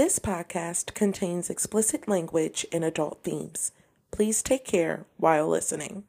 [0.00, 3.72] This podcast contains explicit language and adult themes.
[4.10, 6.04] Please take care while listening.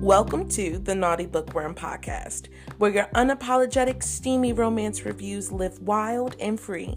[0.00, 2.46] Welcome to the Naughty Bookworm Podcast,
[2.78, 6.96] where your unapologetic, steamy romance reviews live wild and free.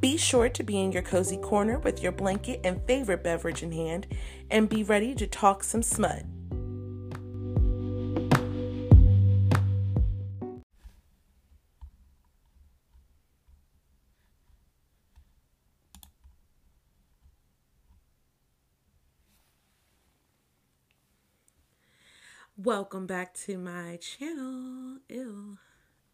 [0.00, 3.70] Be sure to be in your cozy corner with your blanket and favorite beverage in
[3.70, 4.08] hand,
[4.50, 6.24] and be ready to talk some smut.
[22.70, 24.98] Welcome back to my channel.
[25.08, 25.58] Ew.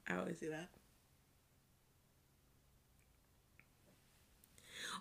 [0.09, 0.71] I always do that.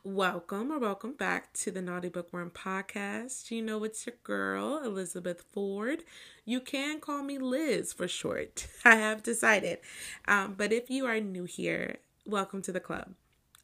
[0.04, 3.52] Welcome or welcome back to the Naughty Bookworm podcast.
[3.52, 6.04] You know it's your girl, Elizabeth Ford.
[6.44, 8.68] You can call me Liz for short.
[8.84, 9.78] I have decided.
[10.28, 13.14] Um, but if you are new here, welcome to the club.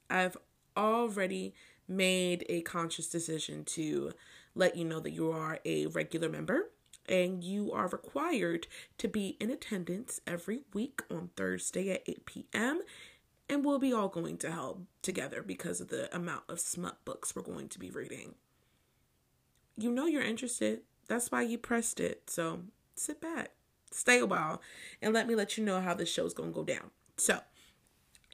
[0.10, 0.38] I've
[0.78, 1.56] already
[1.90, 4.14] made a conscious decision to
[4.56, 6.70] let you know that you are a regular member
[7.08, 12.82] and you are required to be in attendance every week on Thursday at 8 p.m.
[13.50, 17.36] And we'll be all going to hell together because of the amount of smut books
[17.36, 18.36] we're going to be reading.
[19.78, 20.82] You know you're interested.
[21.08, 22.30] That's why you pressed it.
[22.30, 22.62] So
[22.96, 23.52] sit back,
[23.92, 24.62] stay a while,
[25.02, 26.92] and let me let you know how this show's going to go down.
[27.18, 27.40] So,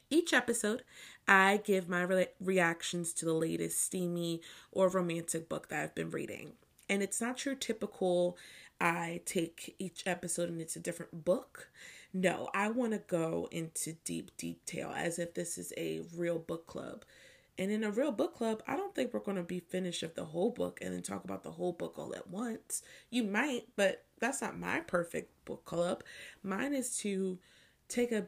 [0.09, 0.83] each episode,
[1.27, 6.11] I give my re- reactions to the latest steamy or romantic book that I've been
[6.11, 6.53] reading.
[6.89, 8.37] And it's not your typical,
[8.79, 11.69] I take each episode and it's a different book.
[12.13, 16.67] No, I want to go into deep detail as if this is a real book
[16.67, 17.03] club.
[17.59, 20.13] And in a real book club, I don't think we're going to be finished of
[20.13, 22.83] the whole book and then talk about the whole book all at once.
[23.09, 26.03] You might, but that's not my perfect book club.
[26.43, 27.39] Mine is to
[27.87, 28.27] take a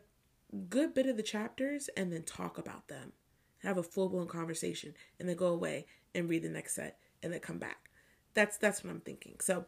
[0.69, 3.13] good bit of the chapters and then talk about them.
[3.59, 5.85] Have a full blown conversation and then go away
[6.15, 7.88] and read the next set and then come back.
[8.33, 9.35] That's that's what I'm thinking.
[9.39, 9.65] So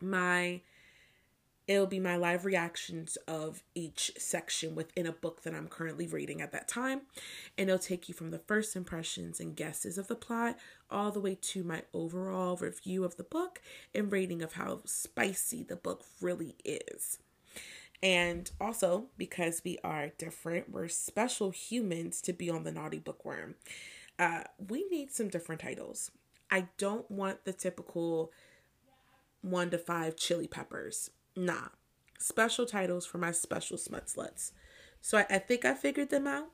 [0.00, 0.60] my
[1.66, 6.40] it'll be my live reactions of each section within a book that I'm currently reading
[6.40, 7.02] at that time.
[7.58, 10.56] And it'll take you from the first impressions and guesses of the plot
[10.90, 13.60] all the way to my overall review of the book
[13.94, 17.18] and rating of how spicy the book really is.
[18.02, 23.54] And also, because we are different, we're special humans to be on the Naughty Bookworm.
[24.18, 26.10] Uh, we need some different titles.
[26.50, 28.32] I don't want the typical
[29.42, 31.10] one to five chili peppers.
[31.34, 31.68] Nah.
[32.18, 34.52] Special titles for my special smut sluts.
[35.00, 36.48] So I, I think I figured them out.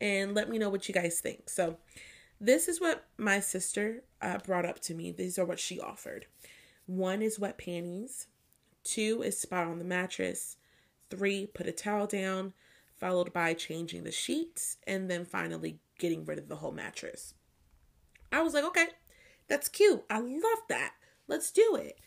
[0.00, 1.50] And let me know what you guys think.
[1.50, 1.78] So
[2.40, 5.10] this is what my sister uh, brought up to me.
[5.10, 6.26] These are what she offered.
[6.86, 8.28] One is wet panties.
[8.84, 10.56] Two is spot on the mattress.
[11.10, 12.52] Three, put a towel down,
[12.94, 17.34] followed by changing the sheets, and then finally getting rid of the whole mattress.
[18.30, 18.86] I was like, okay,
[19.48, 20.04] that's cute.
[20.08, 20.94] I love that.
[21.26, 21.98] Let's do it.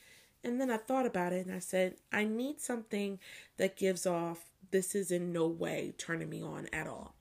[0.44, 3.20] And then I thought about it and I said, I need something
[3.58, 7.16] that gives off this is in no way turning me on at all.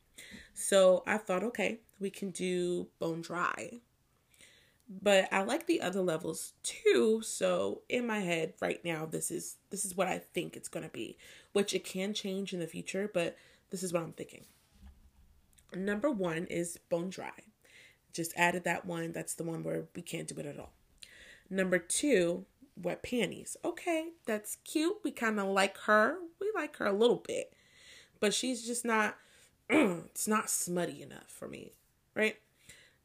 [0.54, 3.80] So I thought, okay, we can do bone dry.
[4.88, 9.56] But I like the other levels too, so in my head right now this is
[9.70, 11.16] this is what I think it's going to be,
[11.52, 13.36] which it can change in the future, but
[13.70, 14.46] this is what I'm thinking.
[15.72, 17.30] Number 1 is bone dry.
[18.12, 19.12] Just added that one.
[19.12, 20.72] That's the one where we can't do it at all.
[21.48, 22.44] Number 2
[22.82, 23.56] wet panties.
[23.64, 24.98] Okay, that's cute.
[25.04, 26.18] We kind of like her.
[26.40, 27.52] We like her a little bit,
[28.18, 29.16] but she's just not.
[29.68, 31.72] it's not smutty enough for me,
[32.14, 32.36] right?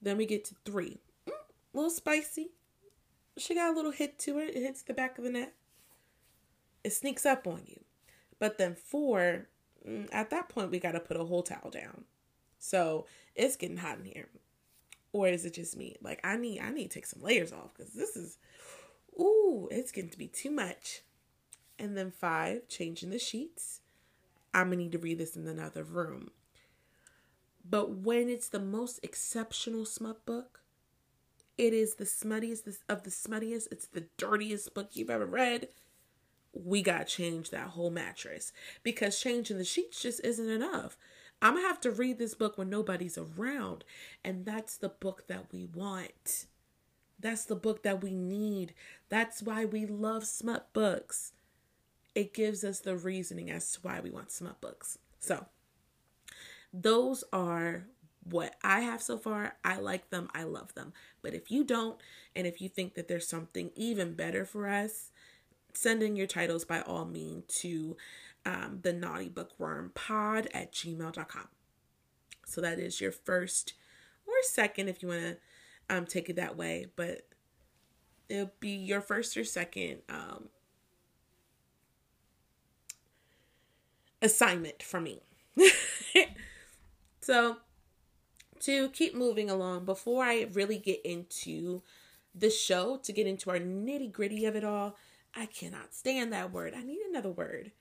[0.01, 2.51] Then we get to three, mm, a little spicy.
[3.37, 4.55] She got a little hit to it.
[4.55, 5.53] It hits the back of the neck.
[6.83, 7.81] It sneaks up on you.
[8.39, 9.47] But then four,
[9.87, 12.05] mm, at that point, we got to put a whole towel down.
[12.57, 13.05] So
[13.35, 14.29] it's getting hot in here.
[15.15, 15.95] Or is it just me?
[16.01, 18.37] Like I need, I need to take some layers off because this is
[19.17, 21.03] Ooh, it's getting to be too much.
[21.79, 23.79] And then five, changing the sheets.
[24.53, 26.31] I'm gonna need to read this in another room.
[27.63, 30.59] But when it's the most exceptional smut book,
[31.57, 35.69] it is the smuttiest of the smuttiest, it's the dirtiest book you've ever read.
[36.51, 38.51] We gotta change that whole mattress
[38.83, 40.97] because changing the sheets just isn't enough.
[41.45, 43.83] I'm gonna have to read this book when nobody's around,
[44.23, 46.47] and that's the book that we want.
[47.19, 48.73] That's the book that we need.
[49.09, 51.33] That's why we love smut books.
[52.15, 54.97] It gives us the reasoning as to why we want smut books.
[55.19, 55.45] So,
[56.73, 57.85] those are
[58.23, 59.55] what I have so far.
[59.63, 60.93] I like them, I love them.
[61.21, 62.01] But if you don't,
[62.35, 65.11] and if you think that there's something even better for us,
[65.75, 67.97] send in your titles by all means to
[68.45, 71.47] um, the naughty bookworm pod at gmail.com.
[72.45, 73.73] So that is your first
[74.27, 75.37] or second if you want to
[75.89, 77.27] um, take it that way, but
[78.29, 80.49] it'll be your first or second um,
[84.21, 85.21] assignment for me.
[87.21, 87.57] so,
[88.61, 91.81] to keep moving along, before I really get into
[92.33, 94.97] the show, to get into our nitty gritty of it all,
[95.35, 96.73] I cannot stand that word.
[96.75, 97.71] I need another word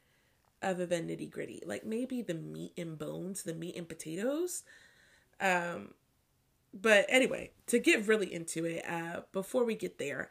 [0.62, 1.62] other than nitty gritty.
[1.66, 4.62] Like maybe the meat and bones, the meat and potatoes.
[5.40, 5.94] Um,
[6.72, 10.28] but anyway, to get really into it, uh, before we get there,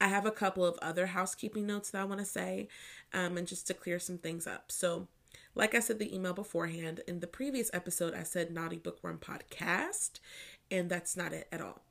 [0.00, 2.68] I have a couple of other housekeeping notes that I want to say,
[3.12, 4.72] um, and just to clear some things up.
[4.72, 5.08] So,
[5.54, 10.20] like I said, the email beforehand, in the previous episode, I said Naughty Bookworm Podcast,
[10.70, 11.82] and that's not it at all.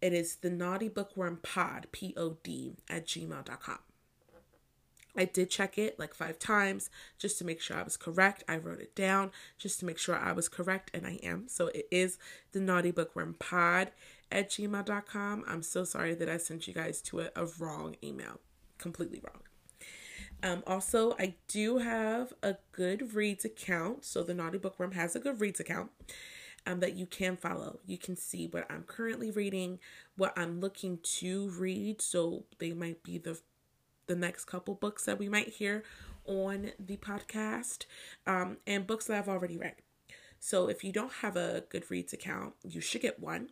[0.00, 3.78] It is the Naughty Bookworm Pod, P O D, at gmail.com.
[5.16, 6.88] I did check it like five times
[7.18, 8.44] just to make sure I was correct.
[8.48, 11.48] I wrote it down just to make sure I was correct, and I am.
[11.48, 12.18] So it is
[12.52, 13.90] the Naughty Bookworm Pod
[14.30, 15.44] at gmail.com.
[15.46, 18.40] I'm so sorry that I sent you guys to a, a wrong email.
[18.78, 19.42] Completely wrong.
[20.42, 24.04] Um, also, I do have a Goodreads account.
[24.04, 25.90] So the Naughty Bookworm has a Goodreads account
[26.66, 27.78] um, that you can follow.
[27.86, 29.78] You can see what I'm currently reading,
[30.16, 32.02] what I'm looking to read.
[32.02, 33.38] So they might be the
[34.06, 35.84] the next couple books that we might hear
[36.24, 37.86] on the podcast,
[38.26, 39.74] um, and books that I've already read.
[40.38, 43.50] So if you don't have a Goodreads account, you should get one.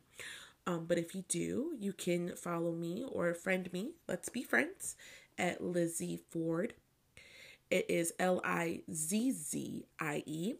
[0.67, 3.93] Um, but if you do, you can follow me or friend me.
[4.06, 4.97] Let's be friends
[5.38, 6.75] at Lizzie Ford.
[7.70, 10.55] It is L I Z Z I E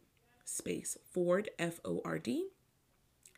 [0.45, 2.49] space Ford F O R D.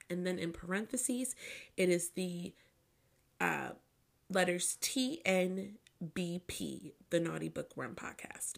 [0.08, 1.34] And then in parentheses,
[1.76, 2.52] it is the
[3.40, 3.70] uh,
[4.30, 8.54] letters T N B P, the Naughty Bookworm podcast.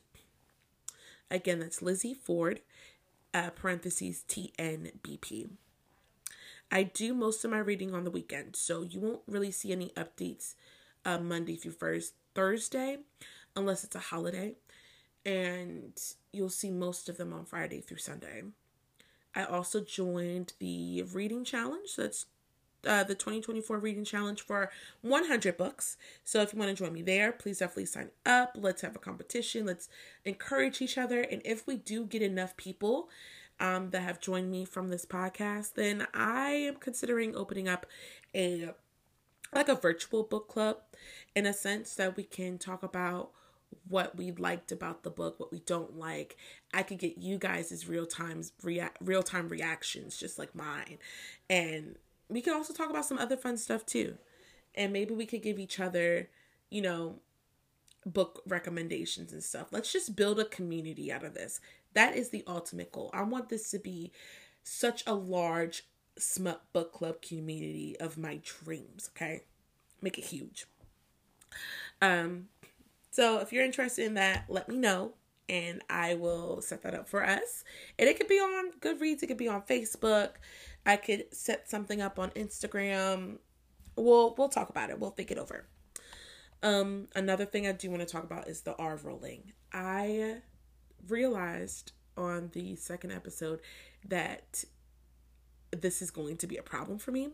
[1.31, 2.61] Again, that's Lizzie Ford,
[3.33, 4.23] uh, parentheses
[6.71, 9.91] I do most of my reading on the weekend, so you won't really see any
[9.91, 10.55] updates
[11.05, 12.99] uh, Monday through first Thursday,
[13.55, 14.55] unless it's a holiday,
[15.25, 16.01] and
[16.33, 18.43] you'll see most of them on Friday through Sunday.
[19.35, 21.97] I also joined the reading challenge.
[21.97, 22.27] That's
[22.87, 24.71] uh, the 2024 reading challenge for
[25.03, 25.97] 100 books.
[26.25, 28.57] So if you want to join me there, please definitely sign up.
[28.61, 29.67] Let's have a competition.
[29.67, 29.89] Let's
[30.25, 31.21] encourage each other.
[31.23, 33.09] And if we do get enough people
[33.61, 37.87] um, that have joined me from this podcast, then I am considering opening up
[38.35, 38.71] a
[39.55, 40.79] like a virtual book club
[41.37, 43.31] in a sense that we can talk about
[43.89, 46.37] what we liked about the book, what we don't like.
[46.73, 50.99] I could get you guys' real times rea- real time reactions just like mine.
[51.49, 51.97] And
[52.29, 54.17] we can also talk about some other fun stuff too.
[54.75, 56.29] And maybe we could give each other,
[56.71, 57.21] you know,
[58.07, 59.69] book recommendations and stuff.
[59.71, 61.61] Let's just build a community out of this.
[61.95, 63.11] That is the ultimate goal.
[63.13, 64.13] I want this to be
[64.63, 65.85] such a large
[66.19, 69.43] smut book club community of my dreams, okay?
[70.01, 70.67] Make it huge.
[72.03, 72.49] Um
[73.11, 75.13] so if you're interested in that, let me know
[75.49, 77.65] and I will set that up for us.
[77.99, 80.31] And it could be on Goodreads, it could be on Facebook.
[80.87, 83.39] I could set something up on Instagram.
[83.97, 84.99] We'll we'll talk about it.
[84.99, 85.67] We'll think it over.
[86.63, 89.53] Um, another thing I do want to talk about is the R rolling.
[89.73, 90.37] I
[91.09, 93.61] realized on the second episode
[94.09, 94.65] that
[95.73, 97.31] this is going to be a problem for me.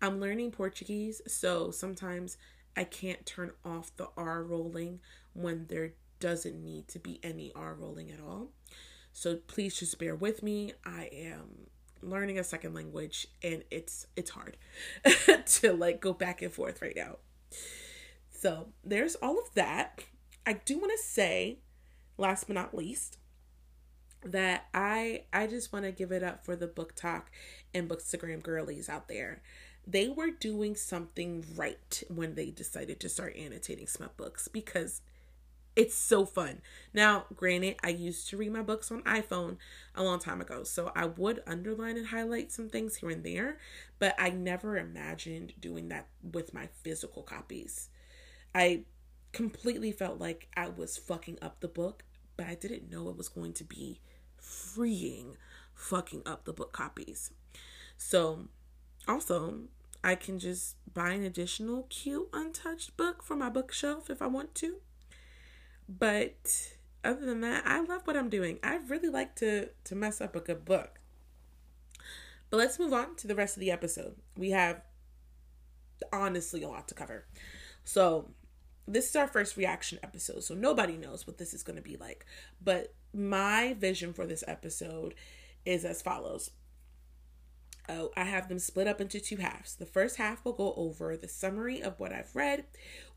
[0.00, 2.36] I'm learning Portuguese, so sometimes
[2.76, 5.00] I can't turn off the R rolling
[5.32, 8.48] when there doesn't need to be any R rolling at all.
[9.12, 10.72] So please just bear with me.
[10.84, 11.66] I am
[12.02, 14.56] learning a second language and it's it's hard
[15.46, 17.16] to like go back and forth right now.
[18.30, 20.04] So, there's all of that.
[20.46, 21.58] I do want to say
[22.16, 23.18] last but not least
[24.22, 27.24] that I I just want to give it up for the BookTok
[27.74, 29.42] and bookstagram girlies out there.
[29.86, 35.00] They were doing something right when they decided to start annotating smut books because
[35.76, 36.60] it's so fun.
[36.92, 39.56] Now, granted, I used to read my books on iPhone
[39.94, 43.58] a long time ago, so I would underline and highlight some things here and there,
[43.98, 47.88] but I never imagined doing that with my physical copies.
[48.54, 48.82] I
[49.32, 52.04] completely felt like I was fucking up the book,
[52.36, 54.00] but I didn't know it was going to be
[54.36, 55.36] freeing
[55.74, 57.30] fucking up the book copies.
[57.96, 58.48] So,
[59.06, 59.60] also,
[60.02, 64.54] I can just buy an additional cute untouched book for my bookshelf if I want
[64.56, 64.76] to
[65.98, 66.70] but
[67.02, 68.58] other than that, I love what I'm doing.
[68.62, 71.00] I really like to to mess up a good book.
[72.48, 74.16] But let's move on to the rest of the episode.
[74.36, 74.82] We have
[76.12, 77.26] honestly a lot to cover.
[77.84, 78.30] So,
[78.86, 81.96] this is our first reaction episode, so nobody knows what this is going to be
[81.96, 82.26] like.
[82.62, 85.14] But my vision for this episode
[85.64, 86.50] is as follows.
[87.88, 89.74] Oh, I have them split up into two halves.
[89.74, 92.64] The first half will go over the summary of what I've read,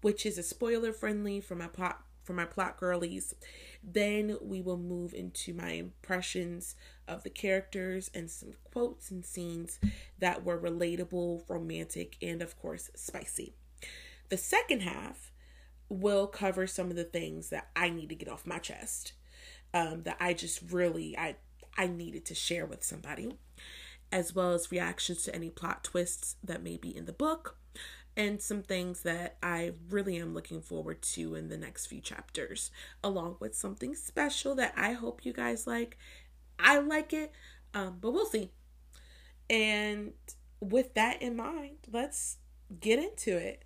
[0.01, 3.36] which is a spoiler friendly for my plot for my plot girlies.
[3.84, 6.75] Then we will move into my impressions
[7.08, 9.80] of the characters and some quotes and scenes
[10.20, 13.53] that were relatable, romantic, and of course spicy.
[14.30, 15.32] The second half
[15.89, 19.13] will cover some of the things that I need to get off my chest.
[19.75, 21.36] Um, that I just really I
[21.77, 23.38] I needed to share with somebody,
[24.12, 27.58] as well as reactions to any plot twists that may be in the book,
[28.15, 32.72] and some things that I really am looking forward to in the next few chapters,
[33.03, 35.98] along with something special that I hope you guys like.
[36.60, 37.32] I like it,
[37.74, 38.51] um, but we'll see.
[39.50, 40.13] And
[40.60, 42.38] with that in mind, let's
[42.79, 43.63] get into it.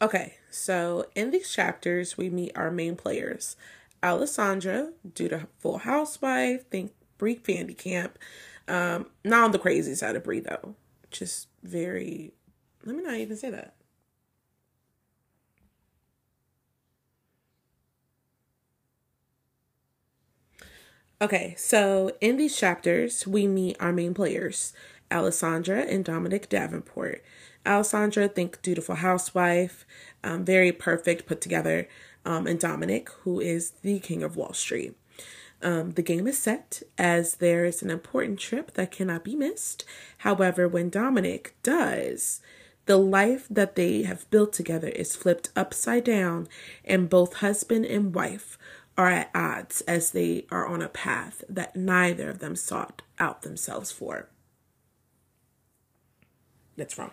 [0.00, 3.56] Okay, so in these chapters, we meet our main players.
[4.02, 4.92] Alessandra,
[5.58, 8.18] Full Housewife, think Bree Van de Kamp.
[8.68, 10.74] Um, not on the crazy side of Bree though.
[11.10, 12.32] Just very
[12.84, 13.74] let me not even say that.
[21.20, 24.72] Okay, so in these chapters, we meet our main players,
[25.10, 27.24] Alessandra and Dominic Davenport.
[27.66, 29.86] Alessandra, think dutiful housewife,
[30.24, 31.88] um, very perfect, put together,
[32.24, 34.96] um, and Dominic, who is the king of Wall Street.
[35.60, 39.84] Um, the game is set as there is an important trip that cannot be missed.
[40.18, 42.40] However, when Dominic does,
[42.86, 46.48] the life that they have built together is flipped upside down,
[46.84, 48.56] and both husband and wife
[48.96, 53.42] are at odds as they are on a path that neither of them sought out
[53.42, 54.28] themselves for.
[56.76, 57.10] That's wrong.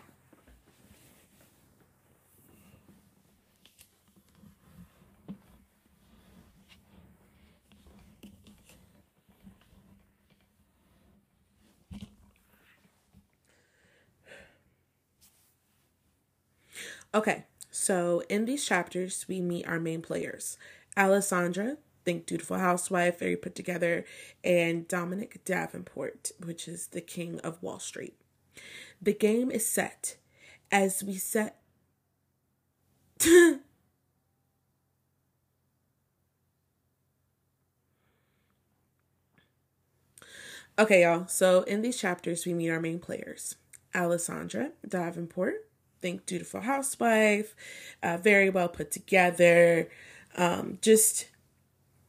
[17.15, 20.57] Okay, so in these chapters, we meet our main players.
[20.97, 24.03] Alessandra, think dutiful housewife, very put together,
[24.43, 28.15] and Dominic Davenport, which is the king of Wall Street.
[29.01, 30.17] The game is set
[30.71, 31.61] as we set.
[40.79, 41.27] okay, y'all.
[41.27, 43.55] So in these chapters, we meet our main players
[43.93, 45.67] Alessandra Davenport,
[46.05, 47.55] think dutiful housewife,
[48.03, 49.89] uh, very well put together,
[50.37, 51.29] um, just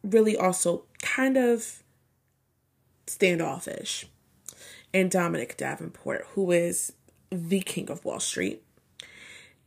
[0.04, 1.82] really also kind of
[3.06, 4.06] standoffish.
[4.92, 6.92] And Dominic Davenport, who is
[7.30, 8.62] the king of Wall Street.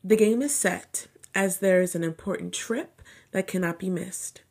[0.03, 4.43] The game is set as there is an important trip that cannot be missed.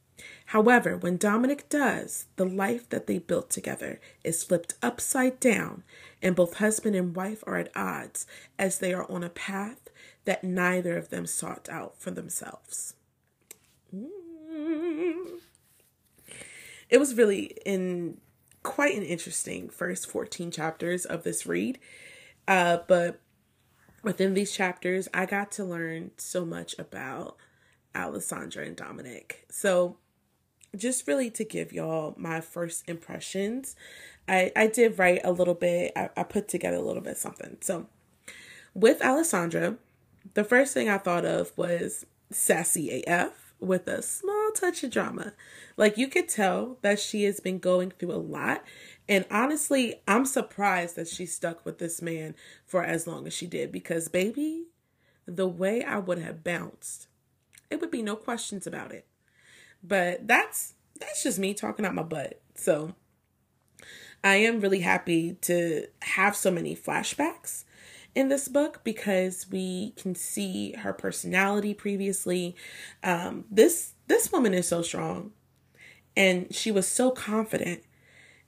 [0.48, 5.82] However, when Dominic does, the life that they built together is flipped upside down,
[6.22, 8.26] and both husband and wife are at odds
[8.58, 9.90] as they are on a path
[10.24, 12.94] that neither of them sought out for themselves.
[13.94, 15.40] Mm.
[16.88, 18.16] It was really in
[18.62, 21.78] quite an interesting first 14 chapters of this read.
[22.46, 23.20] Uh, but
[24.02, 27.36] within these chapters, I got to learn so much about
[27.94, 29.44] Alessandra and Dominic.
[29.50, 29.98] So,
[30.76, 33.74] just really to give y'all my first impressions,
[34.28, 37.56] I, I did write a little bit, I, I put together a little bit something.
[37.60, 37.86] So,
[38.74, 39.76] with Alessandra,
[40.34, 45.32] the first thing I thought of was sassy AF with a small touch of drama.
[45.76, 48.62] Like you could tell that she has been going through a lot.
[49.08, 52.34] And honestly, I'm surprised that she stuck with this man
[52.66, 54.66] for as long as she did because, baby,
[55.26, 57.08] the way I would have bounced,
[57.70, 59.06] it would be no questions about it.
[59.82, 62.40] But that's that's just me talking out my butt.
[62.54, 62.94] So
[64.22, 67.64] I am really happy to have so many flashbacks
[68.14, 72.56] in this book because we can see her personality previously.
[73.02, 75.32] Um, this this woman is so strong,
[76.16, 77.82] and she was so confident,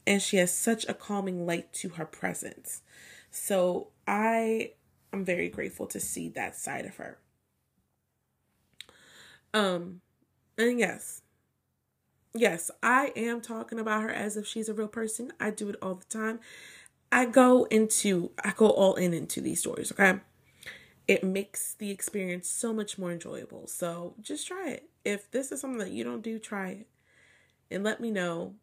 [0.07, 2.83] and she has such a calming light to her presence.
[3.31, 4.73] So I
[5.13, 7.19] am very grateful to see that side of her.
[9.55, 10.01] Um,
[10.69, 11.23] and yes,
[12.35, 15.33] yes, I am talking about her as if she's a real person.
[15.41, 16.41] I do it all the time.
[17.13, 20.21] I go into I go all in into these stories, okay?
[21.09, 23.67] It makes the experience so much more enjoyable.
[23.67, 24.89] So just try it.
[25.05, 26.87] if this is something that you don't do, try it
[27.71, 28.55] and let me know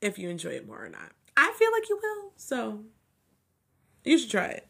[0.00, 1.12] if you enjoy it more or not.
[1.36, 2.80] I feel like you will, so
[4.04, 4.68] you should try it.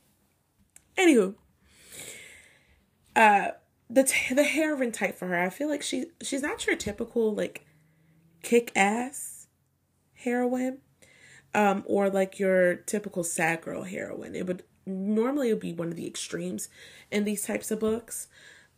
[0.97, 1.35] Anywho,
[3.15, 3.51] uh,
[3.88, 7.35] the t- the heroine type for her, I feel like she she's not your typical
[7.35, 7.66] like
[8.43, 9.47] kick ass
[10.14, 10.78] heroine,
[11.55, 14.35] um, or like your typical sad girl heroine.
[14.35, 16.69] It would normally it would be one of the extremes
[17.11, 18.28] in these types of books,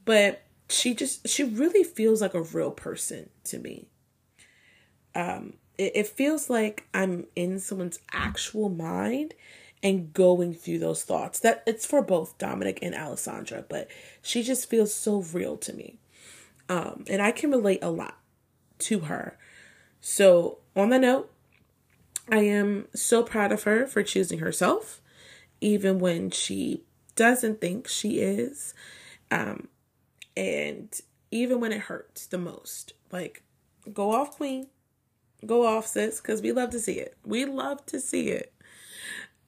[0.04, 3.88] but she just she really feels like a real person to me.
[5.14, 9.34] Um, it, it feels like I'm in someone's actual mind
[9.82, 11.40] and going through those thoughts.
[11.40, 13.88] That it's for both Dominic and Alessandra, but
[14.22, 15.98] she just feels so real to me.
[16.68, 18.18] Um, and I can relate a lot
[18.80, 19.38] to her.
[20.00, 21.30] So, on the note,
[22.30, 25.00] I am so proud of her for choosing herself,
[25.60, 26.82] even when she
[27.16, 28.74] doesn't think she is.
[29.30, 29.68] Um,
[30.36, 32.92] and even when it hurts the most.
[33.10, 33.42] Like,
[33.92, 34.68] go off, Queen.
[35.44, 37.16] Go off, sis, because we love to see it.
[37.24, 38.52] We love to see it.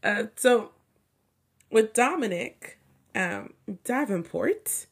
[0.02, 0.70] Uh, so,
[1.70, 2.78] with Dominic
[3.14, 3.54] um,
[3.84, 4.86] Davenport,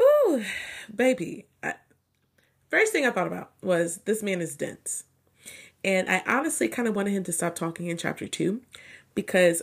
[0.00, 0.44] ooh,
[0.94, 1.46] baby.
[1.62, 1.74] I,
[2.68, 5.04] first thing I thought about was this man is dense.
[5.84, 8.62] And I honestly kind of wanted him to stop talking in chapter two
[9.14, 9.62] because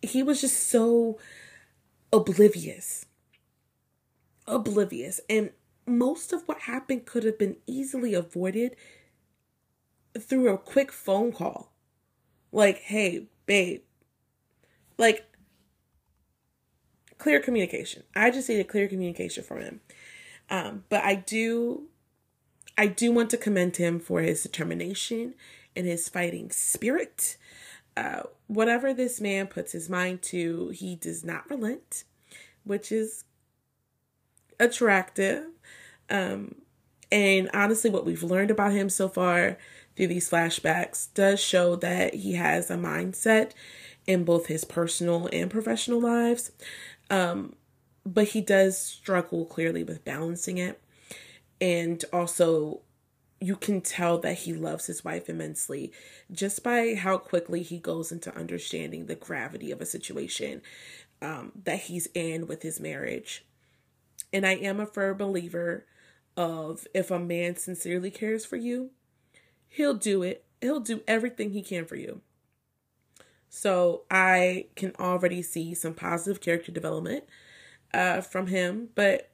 [0.00, 1.18] he was just so
[2.12, 3.04] oblivious.
[4.46, 5.20] Oblivious.
[5.28, 5.50] And
[5.86, 8.76] most of what happened could have been easily avoided
[10.18, 11.72] through a quick phone call.
[12.50, 13.80] Like, hey, babe.
[14.96, 15.24] Like,
[17.18, 18.04] clear communication.
[18.14, 19.80] I just needed clear communication from him.
[20.50, 21.88] Um, but I do,
[22.76, 25.34] I do want to commend him for his determination
[25.74, 27.36] and his fighting spirit.
[27.96, 32.04] Uh, whatever this man puts his mind to, he does not relent,
[32.64, 33.24] which is
[34.60, 35.46] attractive.
[36.10, 36.54] Um,
[37.10, 39.56] and honestly, what we've learned about him so far
[39.98, 43.50] through these flashbacks does show that he has a mindset
[44.06, 46.52] in both his personal and professional lives.
[47.10, 47.56] Um,
[48.06, 50.80] but he does struggle clearly with balancing it.
[51.60, 52.82] And also,
[53.40, 55.92] you can tell that he loves his wife immensely
[56.30, 60.62] just by how quickly he goes into understanding the gravity of a situation
[61.20, 63.44] um, that he's in with his marriage.
[64.32, 65.86] And I am a firm believer
[66.36, 68.92] of if a man sincerely cares for you,
[69.68, 70.44] he'll do it.
[70.60, 72.20] He'll do everything he can for you.
[73.48, 77.24] So I can already see some positive character development
[77.94, 78.90] uh, from him.
[78.94, 79.30] But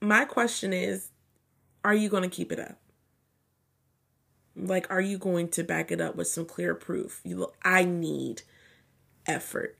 [0.00, 1.10] my question is
[1.84, 2.78] are you going to keep it up?
[4.54, 7.20] Like, are you going to back it up with some clear proof?
[7.24, 8.42] You I need
[9.26, 9.76] effort.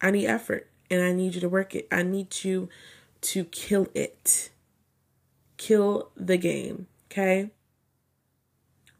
[0.00, 1.88] I need effort and I need you to work it.
[1.90, 2.68] I need you
[3.22, 4.50] to kill it.
[5.56, 7.50] Kill the game, okay?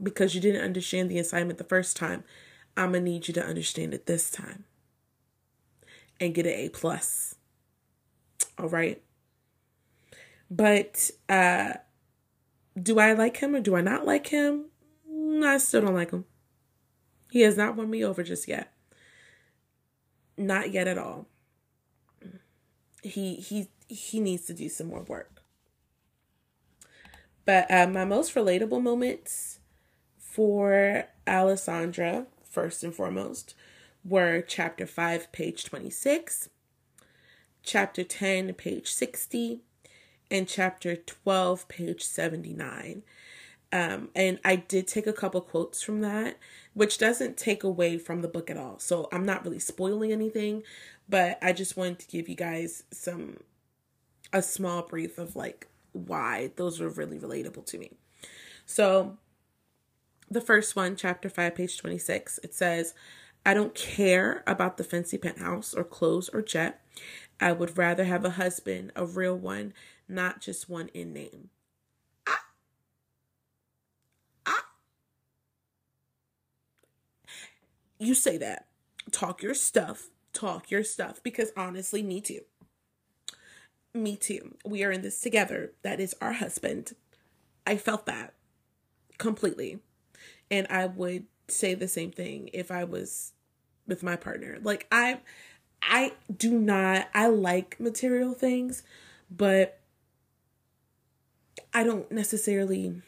[0.03, 2.25] Because you didn't understand the assignment the first time.
[2.77, 4.65] I'm gonna need you to understand it this time
[6.21, 7.35] and get an A plus.
[8.59, 9.03] All right.
[10.51, 11.75] But uh
[12.81, 14.67] do I like him or do I not like him?
[15.11, 16.25] Mm, I still don't like him.
[17.31, 18.73] He has not won me over just yet.
[20.37, 21.27] Not yet at all.
[23.03, 25.43] He he he needs to do some more work.
[27.45, 29.58] But uh, my most relatable moments
[30.39, 33.57] for Alessandra, first and foremost,
[34.05, 36.49] were chapter 5, page 26,
[37.65, 39.63] chapter 10, page 60,
[40.31, 43.03] and chapter 12, page 79.
[43.73, 46.39] Um, and I did take a couple quotes from that,
[46.73, 48.79] which doesn't take away from the book at all.
[48.79, 50.63] So I'm not really spoiling anything,
[51.09, 53.39] but I just wanted to give you guys some,
[54.33, 57.91] a small brief of like why those were really relatable to me.
[58.67, 59.19] So
[60.31, 62.95] the first one, chapter 5, page 26, it says,
[63.47, 66.83] I don't care about the fancy penthouse or clothes or jet.
[67.41, 69.73] I would rather have a husband, a real one,
[70.09, 71.51] not just one in name.
[72.27, 72.45] Ah.
[74.47, 74.65] Ah.
[77.99, 78.67] You say that.
[79.13, 80.09] Talk your stuff.
[80.33, 81.23] Talk your stuff.
[81.23, 82.41] Because honestly, me too.
[83.95, 84.57] Me too.
[84.67, 85.73] We are in this together.
[85.83, 86.93] That is our husband.
[87.67, 88.35] I felt that
[89.19, 89.81] completely.
[90.51, 93.33] And I would say the same thing if I was
[93.87, 94.59] with my partner.
[94.63, 95.21] Like I
[95.83, 98.83] I do not I like material things,
[99.31, 99.81] but
[101.73, 103.03] I don't necessarily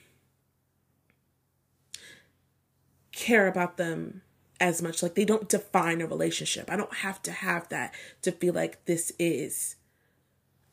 [3.13, 4.23] care about them
[4.61, 5.03] as much.
[5.03, 6.71] Like they don't define a relationship.
[6.71, 9.77] I don't have to have that to feel like this is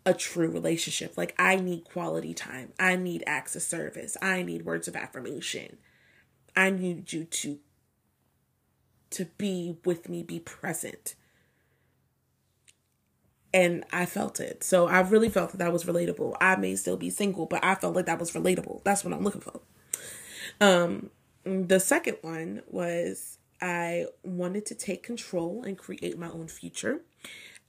[0.05, 1.17] a true relationship.
[1.17, 2.73] Like I need quality time.
[2.79, 4.15] I need acts of service.
[4.21, 5.77] I need words of affirmation.
[6.57, 7.59] I need you to
[9.11, 11.15] to be with me, be present.
[13.53, 14.63] And I felt it.
[14.65, 16.35] So I really felt that that was relatable.
[16.41, 18.83] I may still be single, but I felt like that was relatable.
[18.83, 19.61] That's what I'm looking for.
[20.59, 21.11] Um
[21.43, 27.01] the second one was I wanted to take control and create my own future.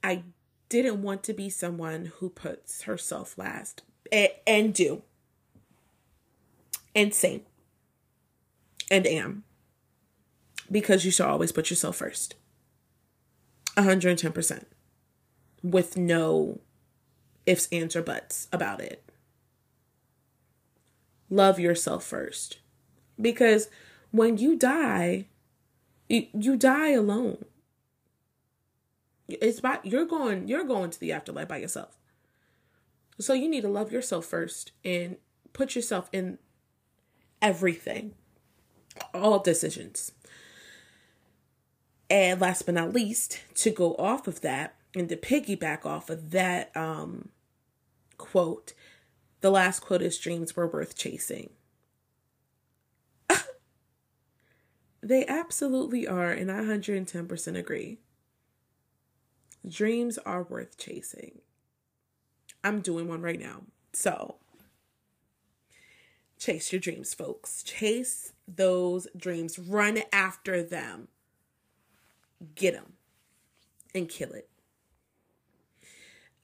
[0.03, 0.23] I
[0.67, 5.03] didn't want to be someone who puts herself last and, and do
[6.95, 7.43] and say
[8.89, 9.43] and am.
[10.71, 12.35] Because you should always put yourself first.
[13.75, 14.65] 110%
[15.63, 16.59] with no
[17.45, 19.03] ifs ands or buts about it.
[21.29, 22.59] Love yourself first.
[23.19, 23.69] Because
[24.11, 25.27] when you die
[26.09, 27.45] you, you die alone.
[29.27, 31.95] It's by you're going you're going to the afterlife by yourself.
[33.19, 35.17] So you need to love yourself first and
[35.53, 36.39] put yourself in
[37.41, 38.15] everything.
[39.13, 40.11] All decisions.
[42.09, 46.31] And last but not least, to go off of that and to piggyback off of
[46.31, 47.29] that um
[48.17, 48.73] quote,
[49.41, 51.49] the last quote is dreams were worth chasing.
[55.01, 57.99] they absolutely are, and I 110% agree.
[59.67, 61.39] Dreams are worth chasing.
[62.63, 63.61] I'm doing one right now.
[63.93, 64.35] So,
[66.39, 67.61] chase your dreams, folks.
[67.61, 69.59] Chase those dreams.
[69.59, 71.09] Run after them.
[72.55, 72.93] Get them
[73.93, 74.49] and kill it.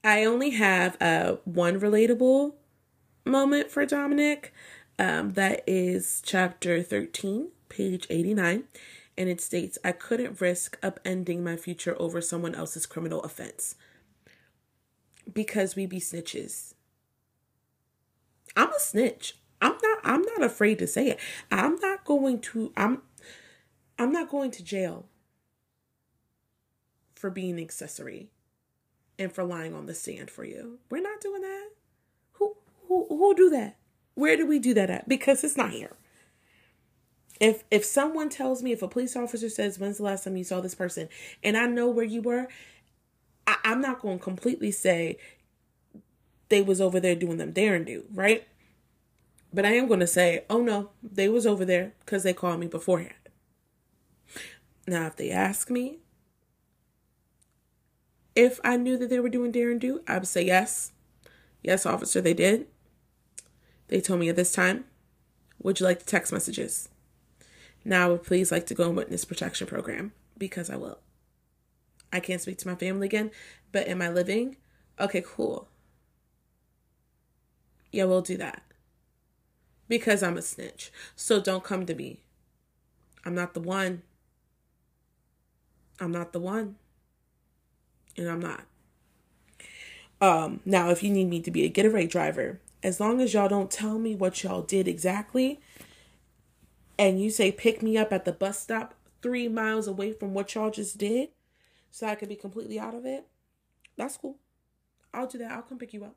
[0.04, 2.52] I only have uh, one relatable
[3.24, 4.52] moment for Dominic.
[4.98, 8.64] Um, that is chapter 13, page 89
[9.18, 13.74] and it states, I couldn't risk upending my future over someone else's criminal offense.
[15.32, 16.74] Because we be snitches.
[18.56, 19.36] I'm a snitch.
[19.60, 21.20] I'm not I'm not afraid to say it.
[21.50, 23.02] I'm not going to I'm
[23.98, 25.06] I'm not going to jail
[27.14, 28.28] for being accessory
[29.18, 30.78] and for lying on the stand for you.
[30.90, 31.70] We're not doing that.
[32.32, 32.56] Who
[32.88, 33.76] who who do that?
[34.14, 35.08] Where do we do that at?
[35.08, 35.96] Because it's not here
[37.40, 40.44] if if someone tells me if a police officer says when's the last time you
[40.44, 41.08] saw this person
[41.42, 42.48] and i know where you were
[43.46, 45.18] I, i'm not going to completely say
[46.48, 48.46] they was over there doing them dare and do right
[49.56, 52.60] but i am going to say oh no they was over there because they called
[52.60, 53.14] me beforehand
[54.86, 55.98] now if they ask me
[58.36, 60.92] if i knew that they were doing dare and do i would say yes
[61.62, 62.66] yes officer they did
[63.88, 64.84] they told me at this time
[65.62, 66.88] would you like the text messages
[67.86, 70.98] now, I would please like to go on witness protection program because I will.
[72.12, 73.30] I can't speak to my family again,
[73.70, 74.56] but am I living?
[74.98, 75.68] Okay, cool.
[77.92, 78.64] Yeah, we'll do that.
[79.88, 80.90] Because I'm a snitch.
[81.14, 82.20] So don't come to me.
[83.24, 84.02] I'm not the one.
[86.00, 86.76] I'm not the one.
[88.16, 88.64] And I'm not.
[90.20, 93.48] Um, now if you need me to be a getaway driver, as long as y'all
[93.48, 95.60] don't tell me what y'all did exactly,
[96.98, 100.54] and you say pick me up at the bus stop three miles away from what
[100.54, 101.28] y'all just did
[101.90, 103.26] so I could be completely out of it,
[103.96, 104.38] that's cool.
[105.12, 105.50] I'll do that.
[105.50, 106.14] I'll come pick you up.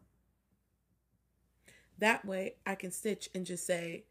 [1.99, 4.05] That way I can stitch and just say,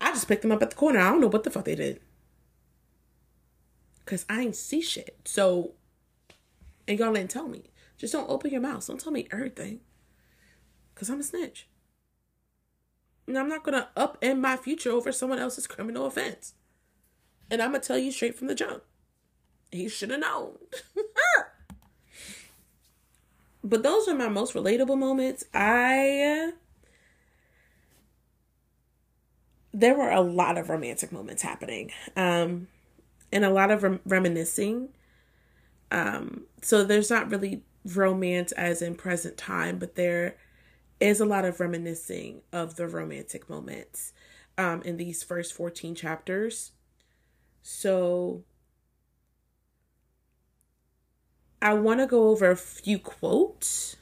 [0.00, 0.98] I just picked them up at the corner.
[0.98, 2.00] I don't know what the fuck they did.
[4.04, 5.18] Cause I ain't see shit.
[5.24, 5.72] So
[6.86, 7.64] and y'all didn't tell me.
[7.96, 8.86] Just don't open your mouth.
[8.86, 9.80] Don't tell me everything.
[10.94, 11.68] Cause I'm a snitch.
[13.26, 16.54] And I'm not to upend my future over someone else's criminal offense.
[17.50, 18.82] And I'm to tell you straight from the jump.
[19.72, 20.52] He should have known.
[23.64, 25.44] but those are my most relatable moments.
[25.52, 26.52] I.
[29.76, 32.68] There were a lot of romantic moments happening, um,
[33.30, 34.88] and a lot of rem- reminiscing.
[35.90, 40.36] Um, so there's not really romance as in present time, but there
[40.98, 44.14] is a lot of reminiscing of the romantic moments
[44.56, 46.72] um, in these first 14 chapters.
[47.62, 48.44] So
[51.60, 53.96] I want to go over a few quotes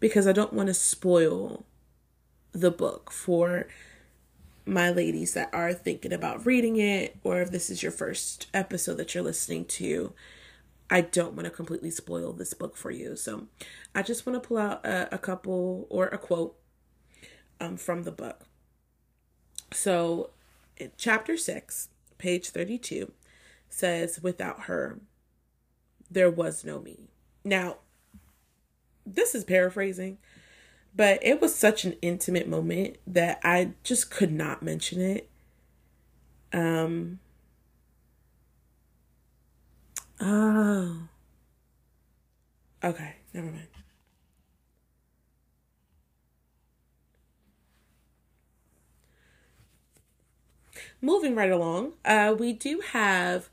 [0.00, 1.66] because I don't want to spoil
[2.52, 3.66] the book for
[4.66, 8.94] my ladies that are thinking about reading it or if this is your first episode
[8.96, 10.12] that you're listening to
[10.90, 13.14] I don't want to completely spoil this book for you.
[13.14, 13.46] So
[13.94, 16.56] I just want to pull out a, a couple or a quote
[17.60, 18.40] um, from the book.
[19.72, 20.30] So,
[20.96, 23.12] chapter 6, page 32
[23.68, 24.98] says, Without her,
[26.10, 27.08] there was no me.
[27.44, 27.76] Now,
[29.06, 30.18] this is paraphrasing,
[30.94, 35.28] but it was such an intimate moment that I just could not mention it.
[36.52, 37.20] Um,
[40.20, 41.08] oh.
[42.82, 43.68] Okay, never mind.
[51.00, 53.48] moving right along, uh, we do have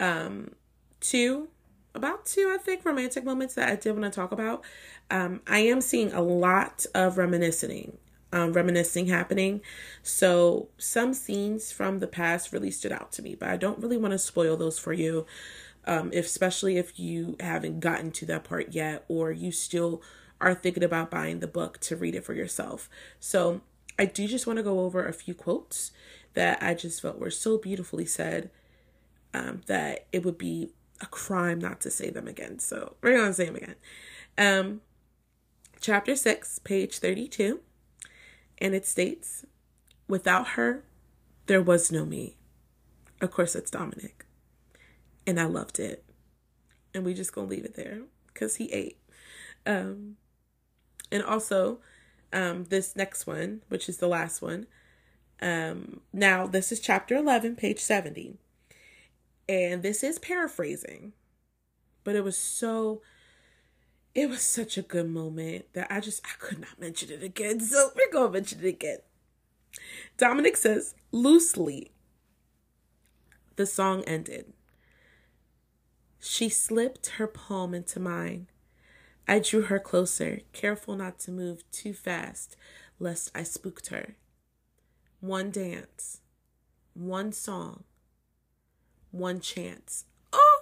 [0.00, 0.52] um,
[1.00, 1.48] two,
[1.94, 4.64] about two, I think, romantic moments that I did want to talk about.
[5.10, 7.98] Um, I am seeing a lot of reminiscing,
[8.32, 9.60] um, reminiscing happening.
[10.02, 13.96] So some scenes from the past really stood out to me, but I don't really
[13.96, 15.26] want to spoil those for you,
[15.86, 20.02] um, if, especially if you haven't gotten to that part yet or you still
[20.40, 22.90] are thinking about buying the book to read it for yourself.
[23.20, 23.60] So
[23.98, 25.92] I do just want to go over a few quotes
[26.34, 28.50] that I just felt were so beautifully said
[29.32, 32.58] um, that it would be a crime not to say them again.
[32.58, 33.74] So we're going to say them again.
[34.36, 34.80] Um,
[35.80, 37.60] chapter 6, page 32.
[38.58, 39.44] And it states,
[40.06, 40.84] Without her,
[41.46, 42.36] there was no me.
[43.20, 44.26] Of course, it's Dominic.
[45.26, 46.04] And I loved it.
[46.92, 48.02] And we just going to leave it there
[48.32, 48.98] because he ate.
[49.66, 50.16] Um,
[51.10, 51.78] and also,
[52.32, 54.66] um, this next one, which is the last one,
[55.40, 58.38] um, now, this is chapter 11, page 70.
[59.48, 61.12] And this is paraphrasing,
[62.02, 63.02] but it was so,
[64.14, 67.60] it was such a good moment that I just, I could not mention it again.
[67.60, 68.98] So we're to mention it again.
[70.16, 71.90] Dominic says, loosely,
[73.56, 74.52] the song ended.
[76.20, 78.46] She slipped her palm into mine.
[79.28, 82.56] I drew her closer, careful not to move too fast,
[82.98, 84.16] lest I spooked her
[85.24, 86.20] one dance,
[86.92, 87.84] one song,
[89.14, 90.04] one chance.
[90.32, 90.60] Oh!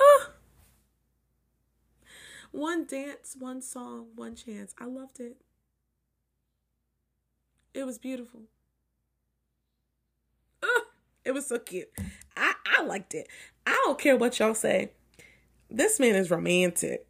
[0.00, 0.26] Oh!
[2.52, 4.74] One dance, one song, one chance.
[4.78, 5.36] I loved it.
[7.74, 8.42] It was beautiful.
[10.62, 10.82] Oh,
[11.24, 11.88] it was so cute.
[12.36, 13.28] I, I liked it.
[13.66, 14.92] I don't care what y'all say.
[15.70, 17.04] This man is romantic.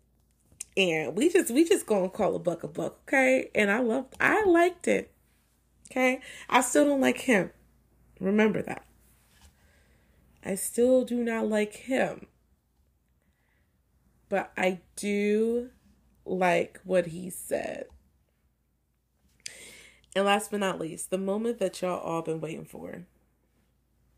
[0.76, 3.50] And we just we just gonna call a buck a buck, okay?
[3.54, 5.12] And I loved I liked it.
[5.90, 6.20] Okay?
[6.48, 7.50] I still don't like him.
[8.20, 8.87] Remember that.
[10.44, 12.26] I still do not like him.
[14.28, 15.70] But I do
[16.24, 17.86] like what he said.
[20.14, 23.04] And last but not least, the moment that y'all all been waiting for.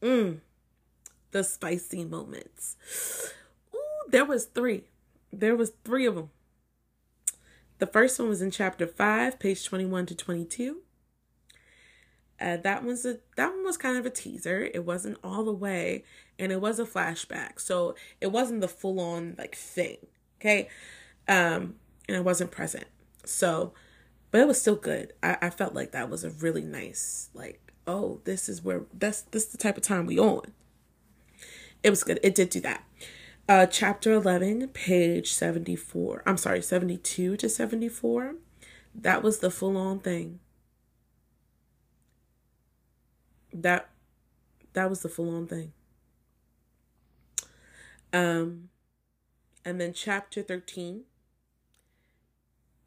[0.02, 0.40] Mmm.
[1.30, 2.76] The spicy moments.
[3.74, 4.84] Ooh, there was three.
[5.32, 6.30] There was three of them.
[7.78, 10.82] The first one was in chapter 5, page 21 to 22.
[12.40, 14.68] Uh, that was a that one was kind of a teaser.
[14.72, 16.04] It wasn't all the way,
[16.38, 19.98] and it was a flashback, so it wasn't the full on like thing.
[20.40, 20.68] Okay,
[21.28, 21.74] um,
[22.08, 22.86] and it wasn't present.
[23.24, 23.74] So,
[24.30, 25.12] but it was still good.
[25.22, 27.60] I, I felt like that was a really nice like.
[27.86, 30.52] Oh, this is where that's this is the type of time we on.
[31.82, 32.20] It was good.
[32.22, 32.84] It did do that.
[33.48, 36.22] Uh, chapter 11, page 74.
[36.24, 38.36] I'm sorry, 72 to 74.
[38.94, 40.38] That was the full on thing
[43.52, 43.90] that
[44.72, 45.72] that was the full on thing.
[48.12, 48.70] Um
[49.64, 51.02] and then chapter 13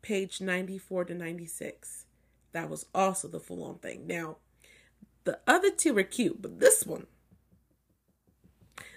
[0.02, 2.06] page 94 to 96
[2.52, 4.06] that was also the full on thing.
[4.06, 4.38] Now,
[5.24, 7.08] the other two were cute, but this one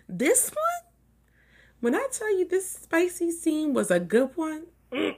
[0.08, 0.86] this one
[1.80, 4.64] when I tell you this spicy scene was a good one,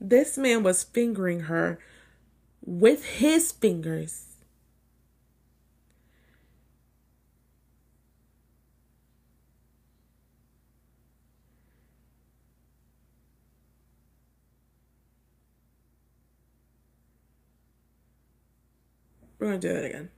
[0.00, 1.78] this man was fingering her
[2.64, 4.29] with his fingers
[19.40, 20.10] We're going to do it again.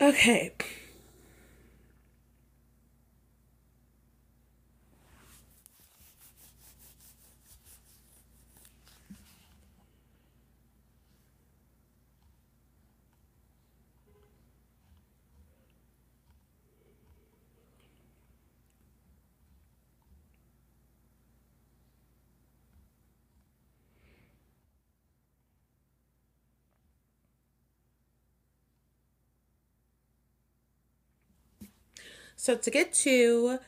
[0.00, 0.52] Okay.
[32.36, 33.58] So to get to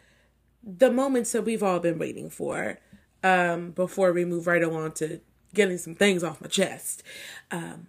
[0.63, 2.79] the moments that we've all been waiting for,
[3.25, 5.21] um, before we move right along to
[5.55, 7.03] getting some things off my chest.
[7.51, 7.87] Um,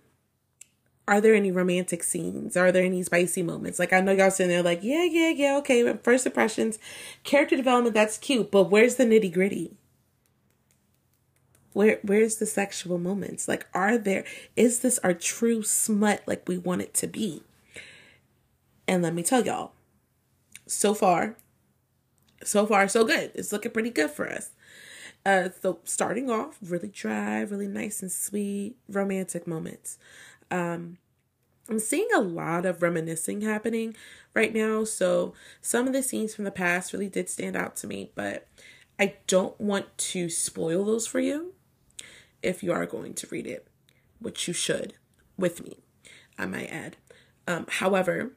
[1.07, 2.55] are there any romantic scenes?
[2.57, 3.77] Are there any spicy moments?
[3.77, 5.83] Like I know y'all sitting there like, yeah, yeah, yeah, okay.
[5.83, 6.79] But first impressions,
[7.23, 8.49] character development, that's cute.
[8.49, 9.73] But where's the nitty gritty?
[11.73, 13.47] Where where's the sexual moments?
[13.47, 14.23] Like, are there
[14.55, 17.43] is this our true smut like we want it to be?
[18.87, 19.73] And let me tell y'all,
[20.67, 21.35] so far,
[22.43, 23.31] so far, so good.
[23.35, 24.51] It's looking pretty good for us.
[25.25, 29.97] Uh, so starting off really dry, really nice and sweet, romantic moments.
[30.51, 30.97] Um,
[31.67, 33.95] I'm seeing a lot of reminiscing happening
[34.35, 34.83] right now.
[34.83, 38.47] So some of the scenes from the past really did stand out to me, but
[38.99, 41.53] I don't want to spoil those for you
[42.43, 43.67] if you are going to read it,
[44.19, 44.93] which you should
[45.37, 45.79] with me,
[46.37, 46.97] I might add.
[47.47, 48.33] Um, however,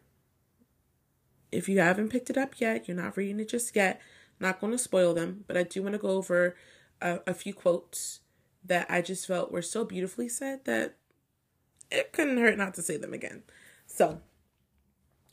[1.51, 4.01] if you haven't picked it up yet, you're not reading it just yet,
[4.41, 6.57] not going to spoil them, but I do want to go over
[7.01, 8.21] a, a few quotes
[8.65, 10.95] that I just felt were so beautifully said that
[11.91, 13.43] it couldn't hurt not to say them again.
[13.87, 14.21] So,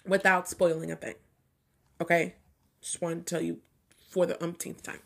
[0.07, 1.15] without spoiling a thing,
[1.99, 2.35] okay?
[2.81, 3.59] Just want to tell you
[4.09, 4.99] for the umpteenth time.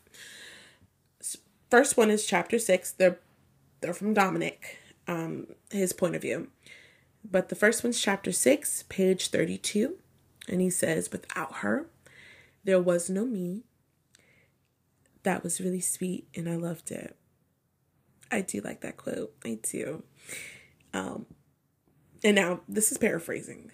[1.70, 2.92] First one is chapter six.
[2.92, 3.18] They're
[3.80, 6.48] they're from Dominic, um, his point of view.
[7.28, 9.98] But the first one's chapter six, page thirty-two,
[10.50, 11.86] and he says, "Without her,
[12.64, 13.62] there was no me."
[15.22, 17.16] That was really sweet, and I loved it.
[18.30, 19.34] I do like that quote.
[19.44, 20.02] I do.
[20.92, 21.26] Um,
[22.22, 23.70] and now this is paraphrasing,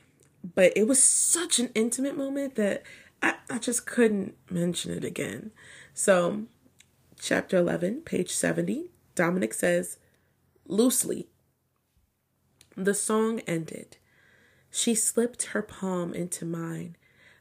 [0.54, 2.82] but it was such an intimate moment that
[3.22, 5.50] I, I just couldn't mention it again.
[5.94, 6.44] So,
[7.18, 9.98] chapter 11, page 70, Dominic says,
[10.66, 11.28] loosely,
[12.76, 13.96] the song ended.
[14.76, 16.96] She slipped her palm into mine.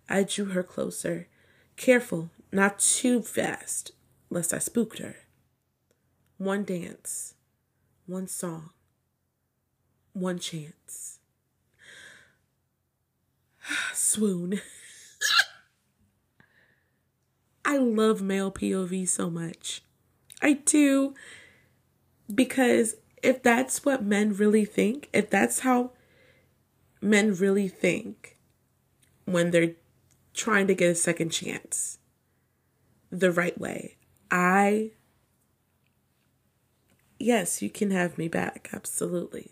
[0.08, 1.28] I drew her closer,
[1.76, 3.92] careful, not too fast,
[4.30, 5.18] lest I spooked her.
[6.38, 7.34] One dance,
[8.06, 8.70] one song,
[10.14, 11.20] one chance.
[13.94, 14.62] Swoon.
[17.66, 19.84] I love male POV so much.
[20.42, 21.14] I do.
[22.34, 25.92] Because if that's what men really think, if that's how
[27.06, 28.38] men really think
[29.26, 29.76] when they're
[30.34, 32.00] trying to get a second chance
[33.12, 33.96] the right way,
[34.32, 34.92] I.
[37.18, 38.70] Yes, you can have me back.
[38.74, 39.52] Absolutely.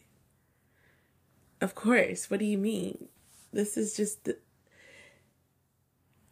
[1.62, 2.30] Of course.
[2.30, 3.08] What do you mean?
[3.54, 4.30] This is just.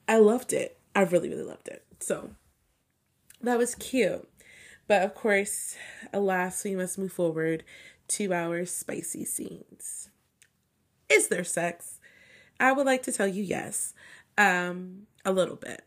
[0.07, 0.77] I loved it.
[0.93, 1.85] I really, really loved it.
[1.99, 2.31] So
[3.41, 4.27] that was cute.
[4.87, 5.77] But of course,
[6.11, 7.63] alas, we must move forward
[8.09, 10.10] to our spicy scenes.
[11.11, 11.99] Is there sex?
[12.59, 13.93] I would like to tell you yes,
[14.37, 15.83] um, a little bit.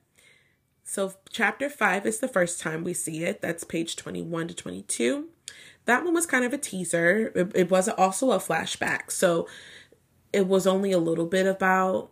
[0.82, 3.40] So, chapter five is the first time we see it.
[3.40, 5.28] That's page 21 to 22.
[5.86, 7.32] That one was kind of a teaser.
[7.34, 9.10] It, it was also a flashback.
[9.10, 9.46] So
[10.32, 12.10] it was only a little bit about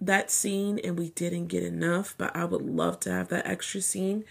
[0.00, 3.80] that scene and we didn't get enough, but I would love to have that extra
[3.80, 4.24] scene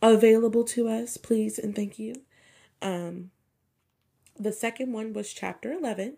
[0.00, 2.14] available to us, please and thank you.
[2.80, 3.30] Um
[4.38, 6.16] the second one was chapter 11.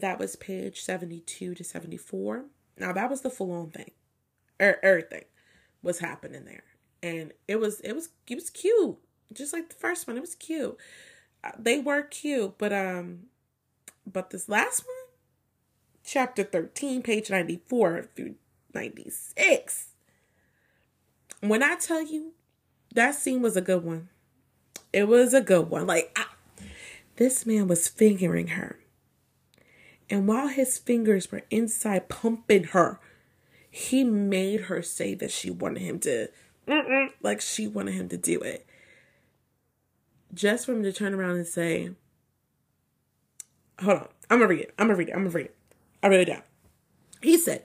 [0.00, 2.44] That was page 72 to 74.
[2.78, 3.90] Now that was the full on thing.
[4.60, 5.24] Er, everything
[5.82, 6.64] was happening there.
[7.02, 8.98] And it was it was it was cute
[9.34, 10.16] just like the first one.
[10.16, 10.76] It was cute.
[11.42, 13.24] Uh, they were cute, but um,
[14.10, 15.12] but this last one,
[16.04, 18.36] chapter thirteen, page ninety four through
[18.72, 19.88] ninety six.
[21.40, 22.32] When I tell you
[22.94, 24.08] that scene was a good one,
[24.92, 25.86] it was a good one.
[25.86, 26.26] Like I,
[27.16, 28.78] this man was fingering her,
[30.10, 33.00] and while his fingers were inside pumping her,
[33.70, 36.28] he made her say that she wanted him to,
[37.22, 38.66] like she wanted him to do it
[40.34, 41.90] just for him to turn around and say,
[43.80, 44.74] hold on, I'm gonna read it.
[44.78, 45.12] I'm gonna read it.
[45.12, 45.56] I'm gonna read it.
[46.02, 46.42] I wrote it down.
[47.22, 47.64] He said,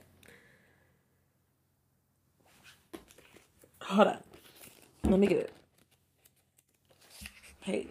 [3.81, 4.23] hold on.
[5.03, 5.53] Let me get it.
[7.61, 7.87] Hey.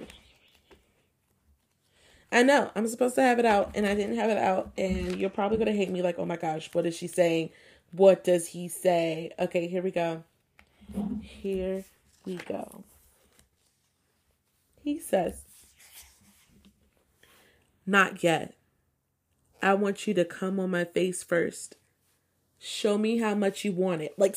[2.31, 5.17] I know I'm supposed to have it out and I didn't have it out and
[5.17, 7.51] you're probably going to hate me like, "Oh my gosh, what is she saying?
[7.93, 10.25] What does he say?" Okay, here we go.
[11.23, 11.85] Here
[12.25, 12.85] we go.
[14.83, 15.43] He says,
[17.87, 18.55] Not yet.
[19.63, 21.77] I want you to come on my face first.
[22.59, 24.15] Show me how much you want it.
[24.19, 24.37] Like,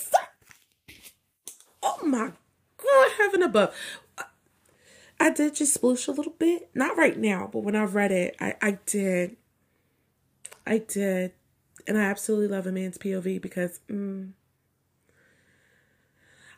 [1.82, 2.32] oh my
[2.78, 3.74] God, heaven above.
[5.22, 6.72] I did just sploosh a little bit.
[6.74, 9.38] Not right now, but when I read it, I, I did.
[10.66, 11.34] I did.
[11.86, 14.32] And I absolutely love a man's POV because mm,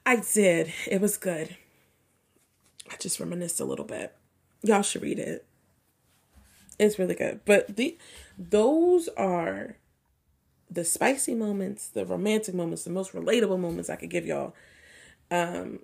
[0.06, 0.72] I did.
[0.90, 1.58] It was good.
[2.90, 4.16] I just reminisced a little bit.
[4.62, 5.46] Y'all should read it.
[6.80, 7.42] It's really good.
[7.44, 7.98] But the
[8.38, 9.76] those are
[10.72, 14.56] the spicy moments, the romantic moments, the most relatable moments I could give y'all.
[15.30, 15.80] Um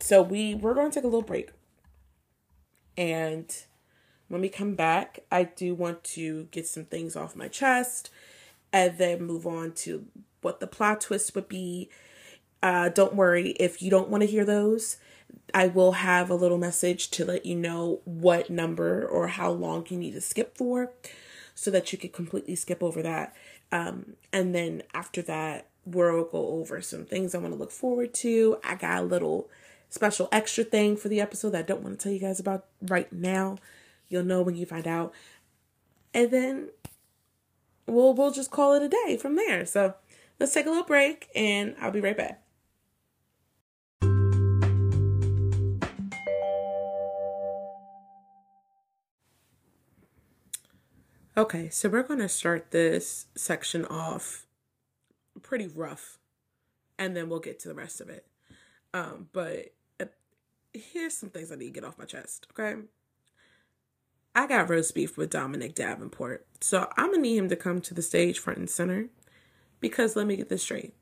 [0.00, 1.50] so we we're going to take a little break.
[2.96, 3.54] And
[4.28, 8.10] when we come back, I do want to get some things off my chest
[8.72, 10.06] and then move on to
[10.42, 11.88] what the plot twist would be.
[12.62, 14.96] Uh, don't worry if you don't want to hear those.
[15.54, 19.86] I will have a little message to let you know what number or how long
[19.88, 20.92] you need to skip for
[21.54, 23.34] so that you could completely skip over that.
[23.72, 28.12] Um, and then after that, we'll go over some things I want to look forward
[28.14, 28.58] to.
[28.64, 29.48] I got a little
[29.88, 32.66] special extra thing for the episode that I don't want to tell you guys about
[32.82, 33.58] right now.
[34.08, 35.12] You'll know when you find out.
[36.14, 36.70] And then
[37.86, 39.64] we'll we'll just call it a day from there.
[39.66, 39.94] So
[40.38, 42.42] let's take a little break and I'll be right back.
[51.36, 54.46] Okay, so we're going to start this section off
[55.40, 56.18] pretty rough
[56.98, 58.26] and then we'll get to the rest of it.
[58.92, 59.72] Um, but
[60.72, 62.80] here's some things I need to get off my chest, okay?
[64.34, 66.46] I got roast beef with Dominic Davenport.
[66.60, 69.08] So I'm to need him to come to the stage front and center
[69.80, 70.94] because let me get this straight.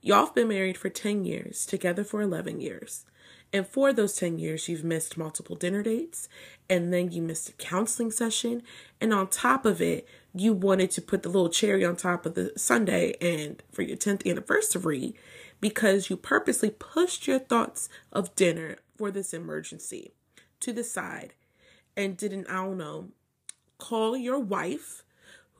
[0.00, 3.04] Y'all have been married for 10 years, together for 11 years.
[3.52, 6.26] And for those 10 years, you've missed multiple dinner dates,
[6.70, 8.62] and then you missed a counseling session.
[9.00, 12.34] And on top of it, you wanted to put the little cherry on top of
[12.34, 15.14] the sundae and for your 10th anniversary
[15.62, 20.12] because you purposely pushed your thoughts of dinner for this emergency
[20.58, 21.34] to the side
[21.96, 23.10] and didn't, I don't know,
[23.78, 25.04] call your wife,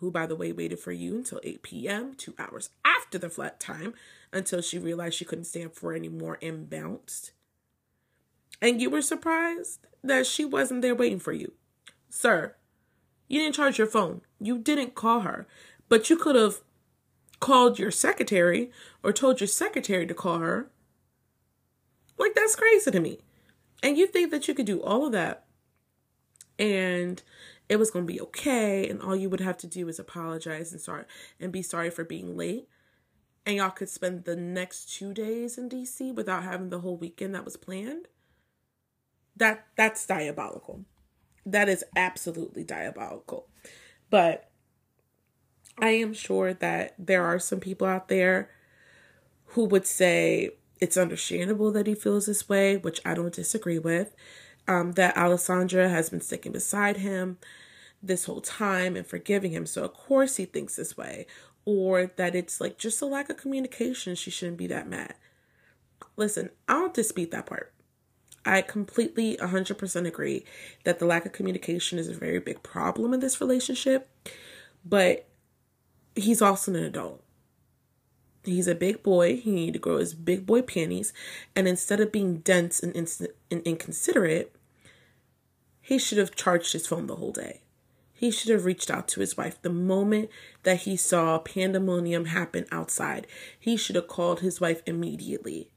[0.00, 3.60] who, by the way, waited for you until 8 p.m., two hours after the flat
[3.60, 3.94] time,
[4.32, 7.30] until she realized she couldn't stand for any more and bounced.
[8.60, 11.52] And you were surprised that she wasn't there waiting for you.
[12.10, 12.56] Sir,
[13.28, 14.22] you didn't charge your phone.
[14.40, 15.46] You didn't call her.
[15.88, 16.60] But you could have
[17.42, 18.70] called your secretary
[19.02, 20.70] or told your secretary to call her.
[22.16, 23.18] Like, that's crazy to me.
[23.82, 25.44] And you think that you could do all of that
[26.58, 27.20] and
[27.68, 30.70] it was going to be okay and all you would have to do is apologize
[30.70, 31.08] and start
[31.40, 32.68] and be sorry for being late
[33.44, 37.34] and y'all could spend the next 2 days in DC without having the whole weekend
[37.34, 38.06] that was planned
[39.34, 40.84] that that's diabolical
[41.46, 43.48] that is absolutely diabolical
[44.10, 44.51] but
[45.78, 48.50] I am sure that there are some people out there
[49.46, 50.50] who would say
[50.80, 54.14] it's understandable that he feels this way, which I don't disagree with
[54.68, 57.38] um, that Alessandra has been sticking beside him
[58.02, 59.66] this whole time and forgiving him.
[59.66, 61.26] So, of course, he thinks this way.
[61.64, 64.16] Or that it's like just a lack of communication.
[64.16, 65.14] She shouldn't be that mad.
[66.16, 67.72] Listen, I don't dispute that part.
[68.44, 70.44] I completely 100% agree
[70.82, 74.08] that the lack of communication is a very big problem in this relationship.
[74.84, 75.28] But
[76.14, 77.22] he's also an adult.
[78.44, 79.36] He's a big boy.
[79.36, 81.12] He needed to grow his big boy panties.
[81.54, 84.54] And instead of being dense and, and inconsiderate,
[85.80, 87.60] he should have charged his phone the whole day.
[88.12, 90.30] He should have reached out to his wife the moment
[90.62, 93.26] that he saw pandemonium happen outside.
[93.58, 95.70] He should have called his wife immediately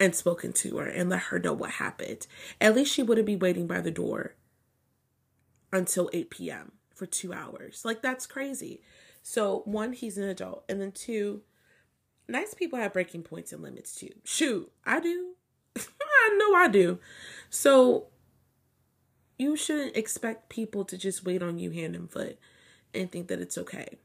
[0.00, 2.26] and spoken to her and let her know what happened.
[2.60, 4.34] At least she wouldn't be waiting by the door
[5.72, 6.72] until 8 p.m.
[7.00, 7.82] for two hours.
[7.82, 8.82] Like, that's crazy.
[9.22, 10.64] So, one, he's an adult.
[10.68, 11.40] And then two,
[12.28, 14.10] nice people have breaking points and limits too.
[14.22, 15.30] Shoot, I do.
[15.78, 16.98] I know I do.
[17.48, 18.08] So,
[19.38, 22.38] you shouldn't expect people to just wait on you hand and foot
[22.92, 23.96] and think that it's okay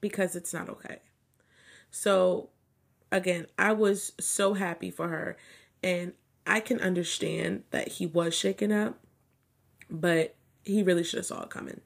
[0.00, 0.98] because it's not okay.
[1.92, 2.48] So,
[3.12, 5.36] again, I was so happy for her
[5.84, 6.14] and
[6.48, 8.98] I can understand that he was shaken up,
[9.88, 11.80] but he really should have saw it coming.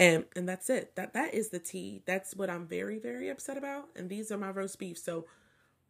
[0.00, 0.96] And and that's it.
[0.96, 2.02] That that is the tea.
[2.06, 5.26] That's what i'm very very upset about and these are my roast beef so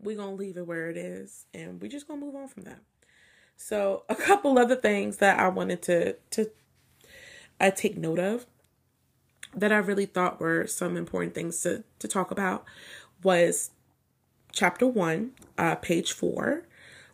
[0.00, 2.80] we're gonna leave it where it is and we're just gonna move on from that.
[3.56, 6.50] So a couple other things that i wanted to to
[7.60, 8.46] uh, take note of
[9.54, 12.64] that i really thought were some important things to to talk about
[13.22, 13.70] was
[14.52, 16.66] chapter one uh page four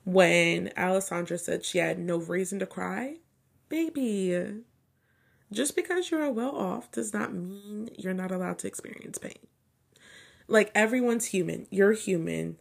[0.04, 3.16] when alessandra said she had no reason to cry
[3.68, 4.62] baby
[5.52, 9.38] just because you're well off does not mean you're not allowed to experience pain.
[10.46, 11.66] Like everyone's human.
[11.70, 12.58] You're human.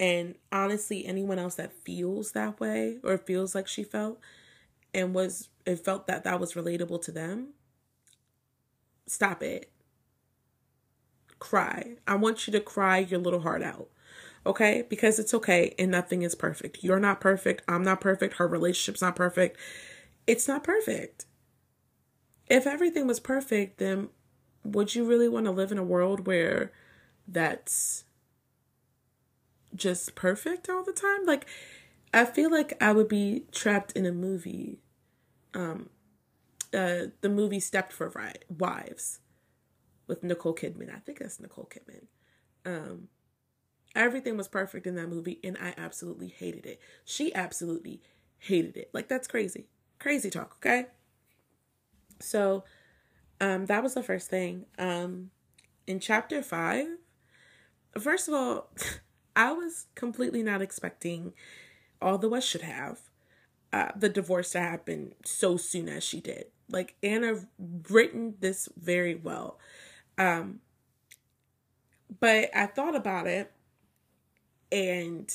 [0.00, 4.18] And honestly, anyone else that feels that way or feels like she felt
[4.92, 7.48] and was it felt that that was relatable to them,
[9.06, 9.70] stop it.
[11.38, 11.96] Cry.
[12.06, 13.88] I want you to cry your little heart out.
[14.46, 14.84] Okay?
[14.88, 16.84] Because it's okay and nothing is perfect.
[16.84, 17.62] You're not perfect.
[17.66, 18.34] I'm not perfect.
[18.34, 19.58] Her relationship's not perfect.
[20.26, 21.26] It's not perfect.
[22.48, 24.08] If everything was perfect, then
[24.64, 26.72] would you really want to live in a world where
[27.26, 28.04] that's
[29.74, 31.24] just perfect all the time?
[31.26, 31.46] Like,
[32.12, 34.80] I feel like I would be trapped in a movie.
[35.52, 35.90] Um,
[36.72, 38.14] uh, the movie Stepford
[38.48, 39.20] Wives
[40.06, 40.94] with Nicole Kidman.
[40.94, 42.06] I think that's Nicole Kidman.
[42.66, 43.08] Um,
[43.94, 46.80] everything was perfect in that movie, and I absolutely hated it.
[47.04, 48.02] She absolutely
[48.38, 48.90] hated it.
[48.92, 49.68] Like that's crazy,
[50.04, 50.56] crazy talk.
[50.58, 50.84] Okay.
[52.20, 52.64] So,
[53.40, 54.66] um, that was the first thing.
[54.78, 55.30] Um,
[55.86, 56.86] in chapter five,
[57.98, 58.70] first of all,
[59.36, 61.32] I was completely not expecting,
[62.02, 63.00] although I should have,
[63.72, 66.48] uh, the divorce to happen so soon as she did.
[66.68, 67.46] Like Ana
[67.88, 69.58] written this very well.
[70.18, 70.60] Um,
[72.20, 73.50] but I thought about it
[74.70, 75.32] and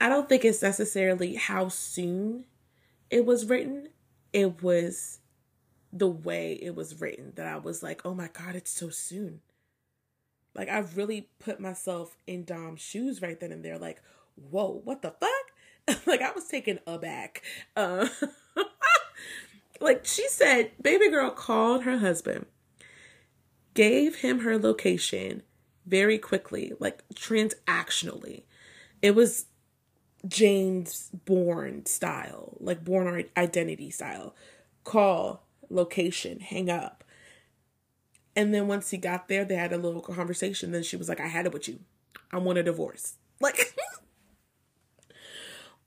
[0.00, 2.44] I don't think it's necessarily how soon
[3.10, 3.88] it was written.
[4.32, 5.18] It was
[5.92, 9.40] the way it was written that I was like, oh my God, it's so soon.
[10.54, 13.78] Like, I've really put myself in Dom's shoes right then and there.
[13.78, 14.02] Like,
[14.36, 16.00] whoa, what the fuck?
[16.06, 17.42] like, I was taken aback.
[17.76, 18.08] Uh,
[19.80, 22.46] like, she said, baby girl called her husband,
[23.74, 25.42] gave him her location
[25.86, 28.44] very quickly, like transactionally.
[29.02, 29.46] It was
[30.26, 34.34] James Bourne style, like Bourne identity style.
[34.84, 37.04] Call, location, hang up.
[38.36, 40.72] And then once he got there, they had a little conversation.
[40.72, 41.80] Then she was like, I had it with you.
[42.32, 43.14] I want a divorce.
[43.42, 43.74] Like,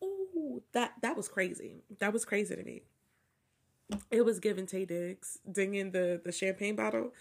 [0.03, 1.84] ooh, that that was crazy.
[1.99, 2.81] That was crazy to me.
[4.09, 7.13] It was giving Taye Diggs dinging the the champagne bottle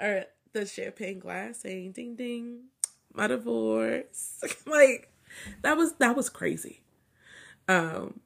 [0.00, 2.64] or the champagne glass saying ding ding
[3.14, 4.42] my divorce.
[4.66, 5.12] like
[5.62, 6.82] that was that was crazy.
[7.68, 8.20] Um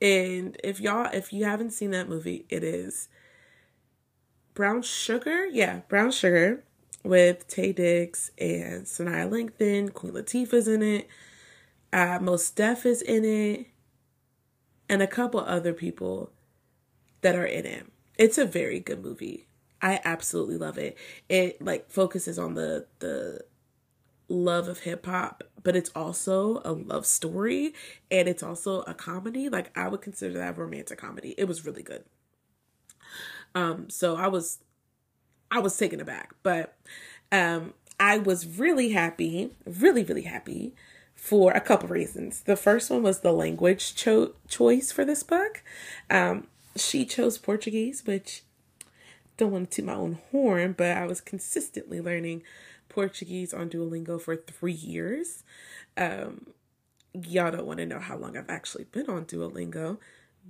[0.00, 3.08] and if y'all if you haven't seen that movie, it is
[4.54, 5.46] Brown Sugar.
[5.46, 6.64] Yeah, Brown Sugar
[7.04, 9.92] with Taye Diggs and Sanaa Lathan.
[9.92, 11.08] Queen Latifah's in it.
[11.92, 13.66] Uh, Mos Def is in it.
[14.88, 16.32] And a couple other people
[17.22, 17.86] that are in it.
[18.18, 19.46] It's a very good movie.
[19.80, 20.96] I absolutely love it.
[21.28, 23.40] It like focuses on the the
[24.28, 27.74] love of hip hop, but it's also a love story
[28.10, 29.48] and it's also a comedy.
[29.48, 31.34] Like I would consider that a romantic comedy.
[31.38, 32.04] It was really good.
[33.54, 34.58] Um, so I was
[35.50, 36.76] I was taken aback, but
[37.30, 40.74] um I was really happy, really, really happy
[41.14, 42.40] for a couple reasons.
[42.40, 45.62] The first one was the language cho- choice for this book.
[46.10, 48.42] Um, she chose Portuguese, which
[49.36, 52.42] don't want to toot my own horn, but I was consistently learning
[52.92, 55.42] Portuguese on Duolingo for three years.
[55.96, 56.48] Um,
[57.14, 59.98] y'all don't want to know how long I've actually been on Duolingo,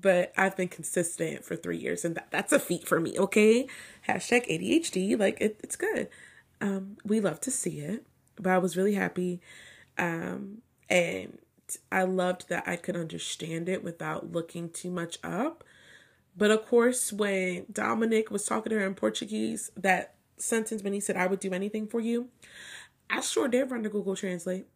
[0.00, 3.66] but I've been consistent for three years, and that, that's a feat for me, okay?
[4.08, 6.08] Hashtag ADHD, like it, it's good.
[6.60, 9.40] Um, we love to see it, but I was really happy.
[9.98, 11.38] Um, and
[11.90, 15.64] I loved that I could understand it without looking too much up.
[16.36, 21.00] But of course, when Dominic was talking to her in Portuguese, that sentence when he
[21.00, 22.28] said, I would do anything for you,
[23.10, 24.66] I sure did run to Google Translate.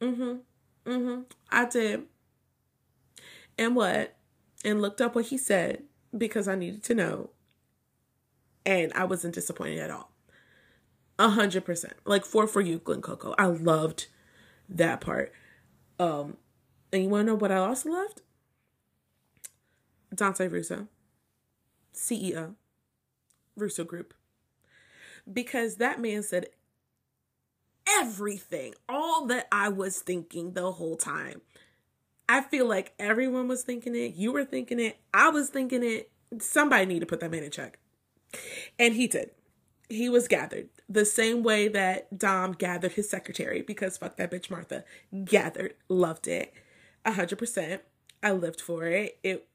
[0.00, 0.90] Mm-hmm.
[0.90, 1.22] Mm-hmm.
[1.50, 2.02] I did.
[3.58, 4.16] And what?
[4.64, 5.84] And looked up what he said
[6.16, 7.30] because I needed to know.
[8.66, 10.10] And I wasn't disappointed at all.
[11.18, 11.94] A hundred percent.
[12.04, 13.34] Like four for you, Glen Coco.
[13.38, 14.06] I loved
[14.68, 15.32] that part.
[15.98, 16.36] Um,
[16.92, 18.22] and you wanna know what I also loved?
[20.14, 20.88] Dante Russo,
[21.94, 22.54] CEO,
[23.56, 24.14] Russo Group
[25.30, 26.46] because that man said
[27.98, 31.40] everything, all that I was thinking the whole time.
[32.28, 34.14] I feel like everyone was thinking it.
[34.14, 34.98] You were thinking it.
[35.12, 36.10] I was thinking it.
[36.38, 37.78] Somebody need to put that man in check.
[38.78, 39.30] And he did.
[39.88, 44.48] He was gathered the same way that Dom gathered his secretary because fuck that bitch
[44.48, 44.84] Martha.
[45.24, 45.74] Gathered.
[45.88, 46.54] Loved it.
[47.04, 47.82] A hundred percent.
[48.22, 49.18] I lived for it.
[49.24, 49.48] It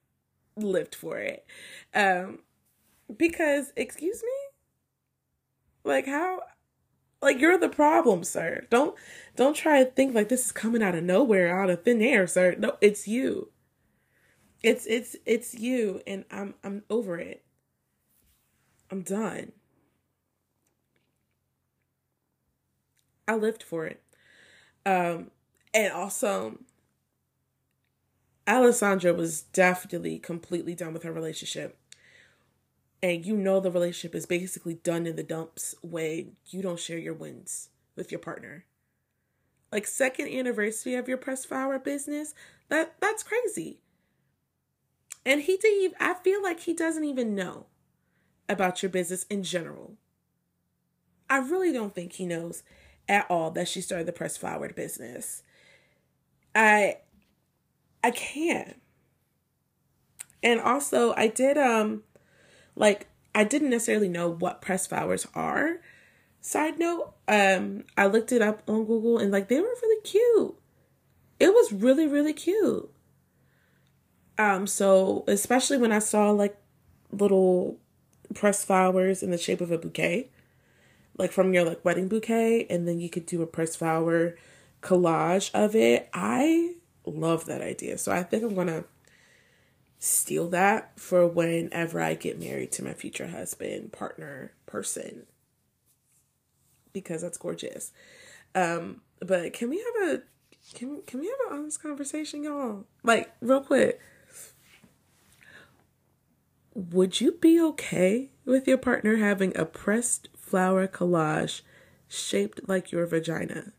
[0.57, 1.45] lived for it.
[1.93, 2.39] Um,
[3.16, 4.30] because, excuse me?
[5.86, 6.42] Like how
[7.22, 8.68] like you're the problem, sir.
[8.70, 8.96] Don't
[9.36, 12.28] don't try to think like this is coming out of nowhere, out of thin air,
[12.28, 12.56] sir.
[12.58, 13.52] No, it's you.
[14.64, 17.44] It's it's it's you and I'm I'm over it.
[18.92, 19.52] I'm done.
[23.28, 24.02] I lived for it.
[24.86, 25.32] Um
[25.74, 26.60] and also
[28.48, 31.78] Alessandra was definitely completely done with her relationship
[33.06, 36.97] and you know the relationship is basically done in the dumps way you don't share
[36.97, 38.66] your wins with your partner
[39.76, 42.34] like second anniversary of your press flower business.
[42.70, 43.80] That that's crazy.
[45.26, 47.66] And he didn't I feel like he doesn't even know
[48.47, 49.95] about your business in general.
[51.30, 52.64] I really don't think he knows
[53.10, 55.43] at all that she started the press flower business.
[56.56, 56.99] I
[58.01, 58.80] I can't.
[60.41, 62.03] And also I did um
[62.76, 65.78] like I didn't necessarily know what press flowers are.
[66.42, 70.56] Side note, um I looked it up on Google and like they were really cute.
[71.40, 72.90] It was really really cute.
[74.38, 76.58] Um so especially when I saw like
[77.12, 77.80] little
[78.34, 80.30] press flowers in the shape of a bouquet
[81.18, 84.36] like from your like wedding bouquet and then you could do a press flower
[84.82, 86.10] collage of it.
[86.14, 87.98] I love that idea.
[87.98, 88.86] So I think I'm to
[90.06, 95.26] steal that for whenever I get married to my future husband, partner, person
[96.93, 97.91] because that's gorgeous.
[98.53, 100.22] Um but can we have a
[100.74, 102.86] can can we have an honest conversation y'all?
[103.03, 103.99] Like real quick.
[106.74, 111.62] Would you be okay with your partner having a pressed flower collage
[112.08, 113.74] shaped like your vagina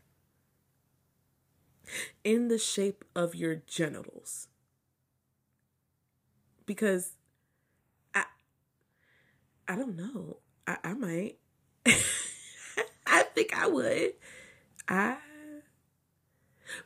[2.23, 4.47] in the shape of your genitals.
[6.67, 7.13] Because
[8.13, 8.25] I
[9.67, 10.37] I don't know.
[10.67, 11.37] I, I might.
[13.07, 14.13] I think I would.
[14.87, 15.17] I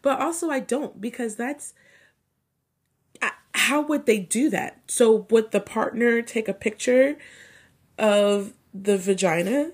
[0.02, 1.74] but also I don't because that's
[3.72, 4.80] how would they do that?
[4.88, 7.16] So would the partner take a picture
[7.98, 9.72] of the vagina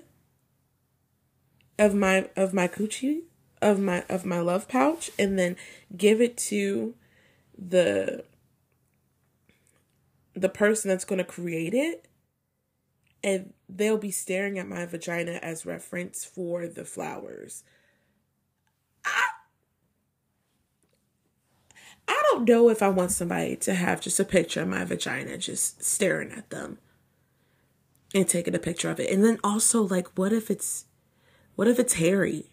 [1.78, 3.22] of my of my coochie
[3.62, 5.56] of my of my love pouch and then
[5.96, 6.94] give it to
[7.56, 8.24] the
[10.40, 12.08] the person that's going to create it
[13.22, 17.64] and they'll be staring at my vagina as reference for the flowers.
[19.04, 19.28] I,
[22.38, 25.82] don't know if I want somebody to have just a picture of my vagina just
[25.82, 26.78] staring at them
[28.14, 29.10] and taking a picture of it.
[29.10, 30.84] And then also like what if it's
[31.56, 32.52] what if it's hairy?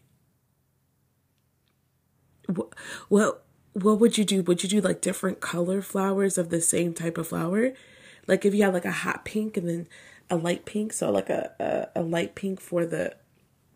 [3.10, 3.45] What,
[3.76, 4.42] what what would you do?
[4.44, 7.74] Would you do like different color flowers of the same type of flower?
[8.26, 9.88] Like if you had like a hot pink and then
[10.30, 11.52] a light pink, so like a,
[11.96, 13.16] a, a light pink for the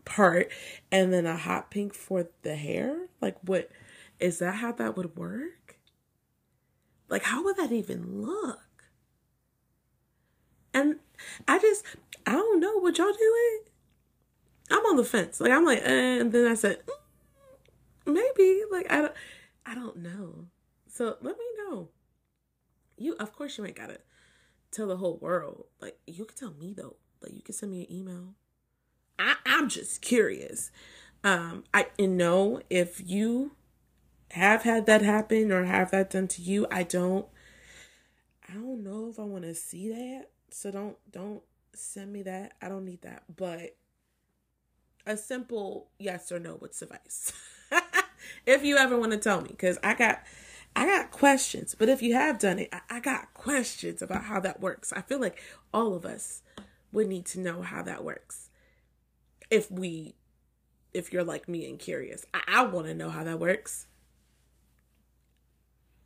[0.06, 0.50] part
[0.90, 3.08] and then a hot pink for the hair?
[3.22, 3.70] Like what
[4.20, 5.78] is that how that would work?
[7.10, 8.86] Like how would that even look?
[10.74, 10.96] And
[11.46, 11.84] I just
[12.26, 12.80] I don't know.
[12.80, 13.70] Would y'all do it?
[14.72, 15.42] I'm on the fence.
[15.42, 18.64] Like I'm like, eh, and then I said, mm, maybe.
[18.72, 19.14] Like I don't,
[19.66, 20.46] I don't know.
[20.88, 21.90] So let me know.
[22.98, 24.00] You, of course, you ain't gotta
[24.72, 25.66] tell the whole world.
[25.82, 26.96] Like you can tell me though.
[27.22, 28.34] Like you can send me an email.
[29.18, 30.72] I, I'm just curious.
[31.24, 33.52] Um, I and know if you
[34.32, 36.68] have had that happen or have that done to you.
[36.72, 37.26] I don't.
[38.48, 40.30] I don't know if I want to see that.
[40.50, 41.42] So don't don't
[41.74, 42.54] send me that.
[42.62, 43.24] I don't need that.
[43.36, 43.76] But
[45.06, 47.34] a simple yes or no would suffice.
[48.46, 50.22] if you ever want to tell me, because I got
[50.76, 51.76] I got questions.
[51.78, 54.94] But if you have done it, I, I got questions about how that works.
[54.94, 55.42] I feel like
[55.74, 56.42] all of us
[56.92, 58.50] would need to know how that works.
[59.50, 60.16] If we
[60.94, 62.26] if you're like me and curious.
[62.34, 63.88] I, I want to know how that works.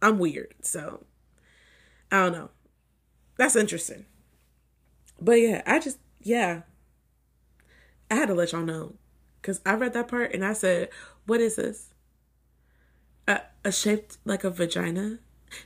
[0.01, 1.05] I'm weird, so
[2.11, 2.49] I don't know.
[3.38, 4.05] That's interesting.
[5.20, 6.64] But yeah, I just yeah,
[8.11, 8.95] I had to let y'all know
[9.41, 10.89] because I read that part and I said,
[11.26, 11.92] "What is this?
[13.66, 15.20] A, shaped like a vagina?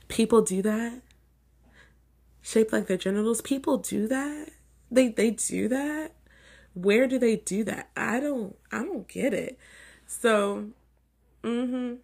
[0.08, 1.02] People do that?
[2.42, 3.40] Shaped like their genitals?
[3.40, 4.50] People do that?
[4.90, 6.12] They they do that?
[6.74, 7.90] Where do they do that?
[7.96, 9.58] I don't I don't get it."
[10.06, 10.68] So,
[11.42, 11.98] mm mhm.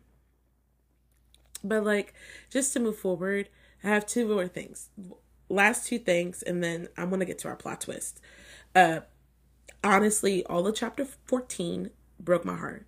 [1.62, 2.12] But like,
[2.50, 3.48] just to move forward,
[3.82, 4.90] I have two more things.
[5.48, 8.20] Last two things, and then I'm gonna get to our plot twist.
[8.74, 9.00] Uh,
[9.82, 11.90] honestly, all of chapter 14
[12.20, 12.86] broke my heart.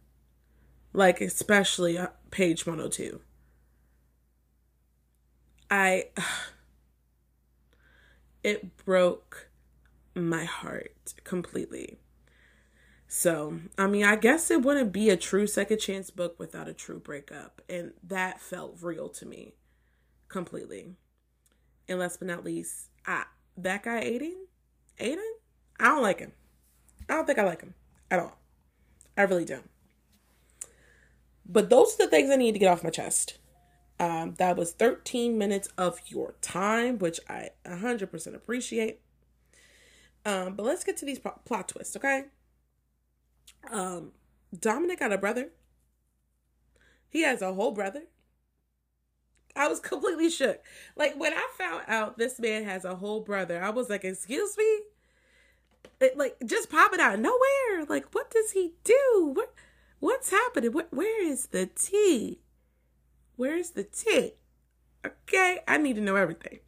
[0.92, 3.20] Like, especially uh, page 102.
[5.70, 6.08] I.
[8.44, 9.50] It broke
[10.14, 11.98] my heart completely.
[13.08, 16.72] So, I mean, I guess it wouldn't be a true second chance book without a
[16.72, 17.60] true breakup.
[17.68, 19.54] And that felt real to me
[20.28, 20.94] completely.
[21.88, 23.24] And last but not least, I,
[23.56, 24.34] that guy Aiden,
[25.00, 25.28] Aiden,
[25.80, 26.30] I don't like him.
[27.08, 27.74] I don't think I like him
[28.12, 28.38] at all.
[29.16, 29.68] I really don't.
[31.48, 33.38] But those are the things I need to get off my chest.
[33.98, 39.00] Um, that was 13 minutes of your time, which I 100% appreciate.
[40.24, 42.24] Um, but let's get to these plot twists, okay?
[43.70, 44.12] Um,
[44.58, 45.50] Dominic got a brother.
[47.08, 48.02] He has a whole brother.
[49.54, 50.60] I was completely shook.
[50.96, 54.56] Like when I found out this man has a whole brother, I was like, "Excuse
[54.58, 54.80] me."
[55.98, 57.86] It, like just popping out of nowhere.
[57.88, 59.32] Like, what does he do?
[59.34, 59.54] What,
[60.00, 60.72] what's happening?
[60.72, 62.40] What, where is the tea?
[63.36, 64.32] Where's the tea?
[65.04, 66.60] Okay, I need to know everything.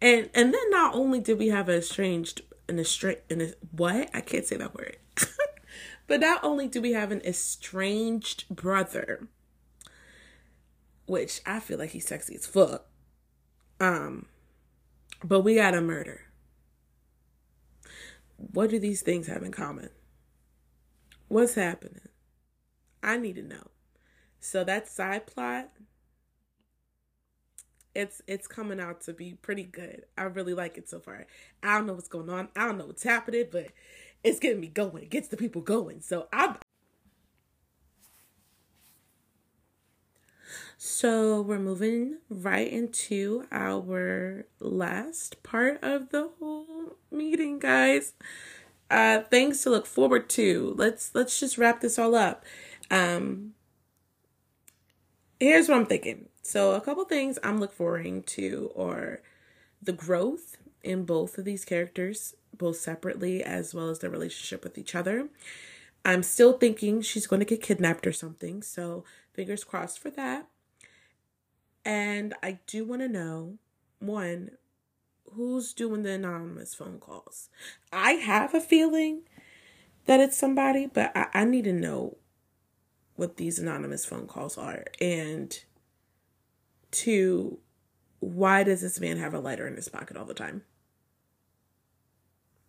[0.00, 4.20] And and then not only did we have a estranged an estranged an what I
[4.20, 4.96] can't say that word,
[6.08, 9.28] but not only do we have an estranged brother,
[11.06, 12.86] which I feel like he's sexy as fuck.
[13.78, 14.26] Um,
[15.22, 16.22] but we got a murder.
[18.36, 19.90] What do these things have in common?
[21.28, 22.08] What's happening?
[23.02, 23.70] I need to know.
[24.40, 25.70] So that side plot
[27.94, 30.04] it's it's coming out to be pretty good.
[30.16, 31.26] I really like it so far.
[31.62, 32.48] I don't know what's going on.
[32.56, 33.68] I don't know what's happening, but
[34.24, 35.02] it's getting me going.
[35.04, 36.00] It gets the people going.
[36.00, 36.56] So I'm
[40.78, 48.14] So we're moving right into our last part of the whole meeting, guys.
[48.90, 50.74] Uh things to look forward to.
[50.76, 52.44] Let's let's just wrap this all up.
[52.92, 53.54] Um
[55.40, 56.28] here's what I'm thinking.
[56.42, 59.20] So, a couple things I'm looking forward to are
[59.82, 64.78] the growth in both of these characters, both separately as well as their relationship with
[64.78, 65.28] each other.
[66.04, 70.48] I'm still thinking she's going to get kidnapped or something, so fingers crossed for that.
[71.84, 73.58] And I do want to know
[74.00, 74.50] one,
[75.32, 77.48] who's doing the anonymous phone calls?
[77.92, 79.22] I have a feeling
[80.06, 82.16] that it's somebody, but I, I need to know
[83.16, 84.84] what these anonymous phone calls are.
[85.00, 85.56] And
[86.92, 87.58] to
[88.20, 90.62] why does this man have a lighter in his pocket all the time?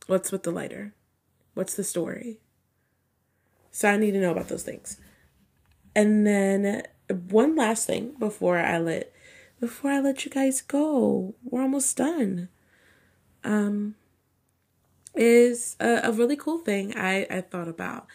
[0.08, 0.94] What's with the lighter?
[1.54, 2.40] What's the story?
[3.72, 5.00] So I need to know about those things.
[5.96, 6.84] And then
[7.30, 9.14] one last thing before I let
[9.60, 11.36] before I let you guys go.
[11.44, 12.50] We're almost done.
[13.44, 13.96] Um
[15.16, 18.08] is a, a really cool thing I, I thought about.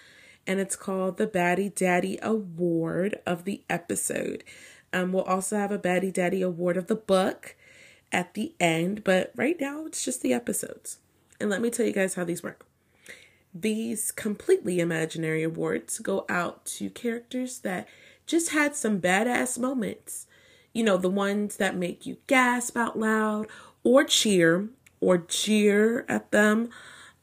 [0.48, 4.42] And it's called the Baddie Daddy Award of the episode.
[4.94, 7.54] Um, we'll also have a Baddie Daddy Award of the book
[8.10, 10.98] at the end, but right now it's just the episodes.
[11.38, 12.66] And let me tell you guys how these work.
[13.54, 17.86] These completely imaginary awards go out to characters that
[18.26, 20.26] just had some badass moments.
[20.72, 23.48] You know, the ones that make you gasp out loud
[23.84, 24.68] or cheer
[25.00, 26.70] or jeer at them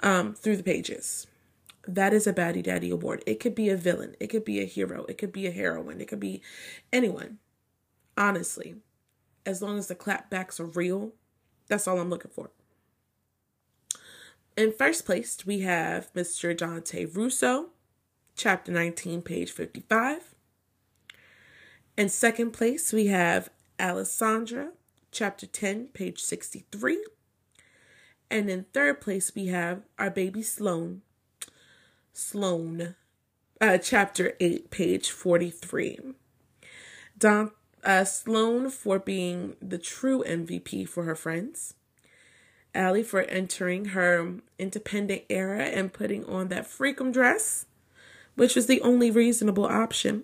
[0.02, 1.26] um, through the pages.
[1.88, 3.24] That is a Baddie Daddy Award.
[3.28, 6.02] It could be a villain, it could be a hero, it could be a heroine,
[6.02, 6.42] it could be
[6.92, 7.38] anyone.
[8.18, 8.76] Honestly,
[9.46, 11.14] as long as the clapbacks are real,
[11.68, 12.50] that's all I'm looking for.
[14.58, 16.56] In first place, we have Mr.
[16.56, 17.72] Dante Russo,
[18.36, 20.34] chapter 19, page 55.
[21.98, 24.72] In second place, we have Alessandra,
[25.12, 27.06] chapter 10, page 63.
[28.32, 31.02] And in third place, we have our baby Sloan,
[32.18, 32.96] Sloan,
[33.60, 36.00] uh, chapter 8, page 43.
[37.18, 37.52] Don,
[37.84, 41.74] uh, Sloan for being the true MVP for her friends.
[42.74, 47.66] Allie for entering her independent era and putting on that freakum dress,
[48.36, 50.24] which was the only reasonable option.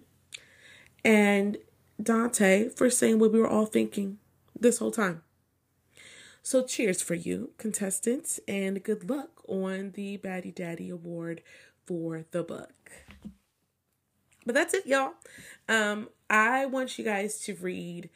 [1.03, 1.57] And
[2.01, 4.17] Dante for saying what we were all thinking
[4.57, 5.23] this whole time.
[6.43, 11.43] So, cheers for you, contestants, and good luck on the Baddie Daddy Award
[11.85, 12.91] for the book.
[14.45, 15.13] But that's it, y'all.
[15.69, 18.09] Um, I want you guys to read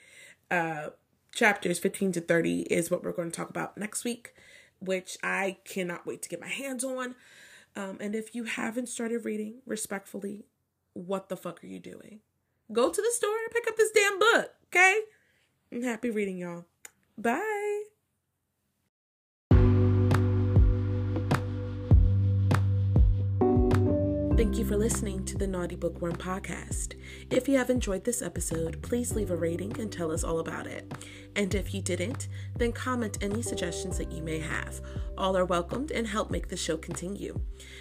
[0.50, 0.90] uh,
[1.34, 4.34] chapters 15 to 30 is what we're going to talk about next week,
[4.80, 7.16] which I cannot wait to get my hands on.
[7.76, 10.46] Um, and if you haven't started reading, respectfully,
[10.94, 12.22] what the fuck are you doing?
[12.72, 15.00] Go to the store and pick up this damn book, okay?
[15.72, 16.66] I'm happy reading, y'all.
[17.18, 17.55] Bye.
[24.46, 26.94] Thank you for listening to the Naughty Bookworm podcast.
[27.32, 30.68] If you have enjoyed this episode, please leave a rating and tell us all about
[30.68, 30.94] it.
[31.36, 34.82] And if you didn't, then comment any suggestions that you may have.
[35.18, 37.40] All are welcomed and help make the show continue.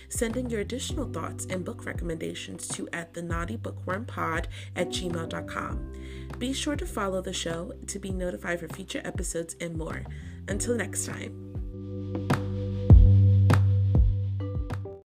[0.08, 4.88] Send in your additional thoughts and book recommendations to at the Naughty Bookworm Pod at
[4.88, 5.92] gmail.com.
[6.38, 10.02] Be sure to follow the show to be notified for future episodes and more.
[10.48, 12.43] Until next time.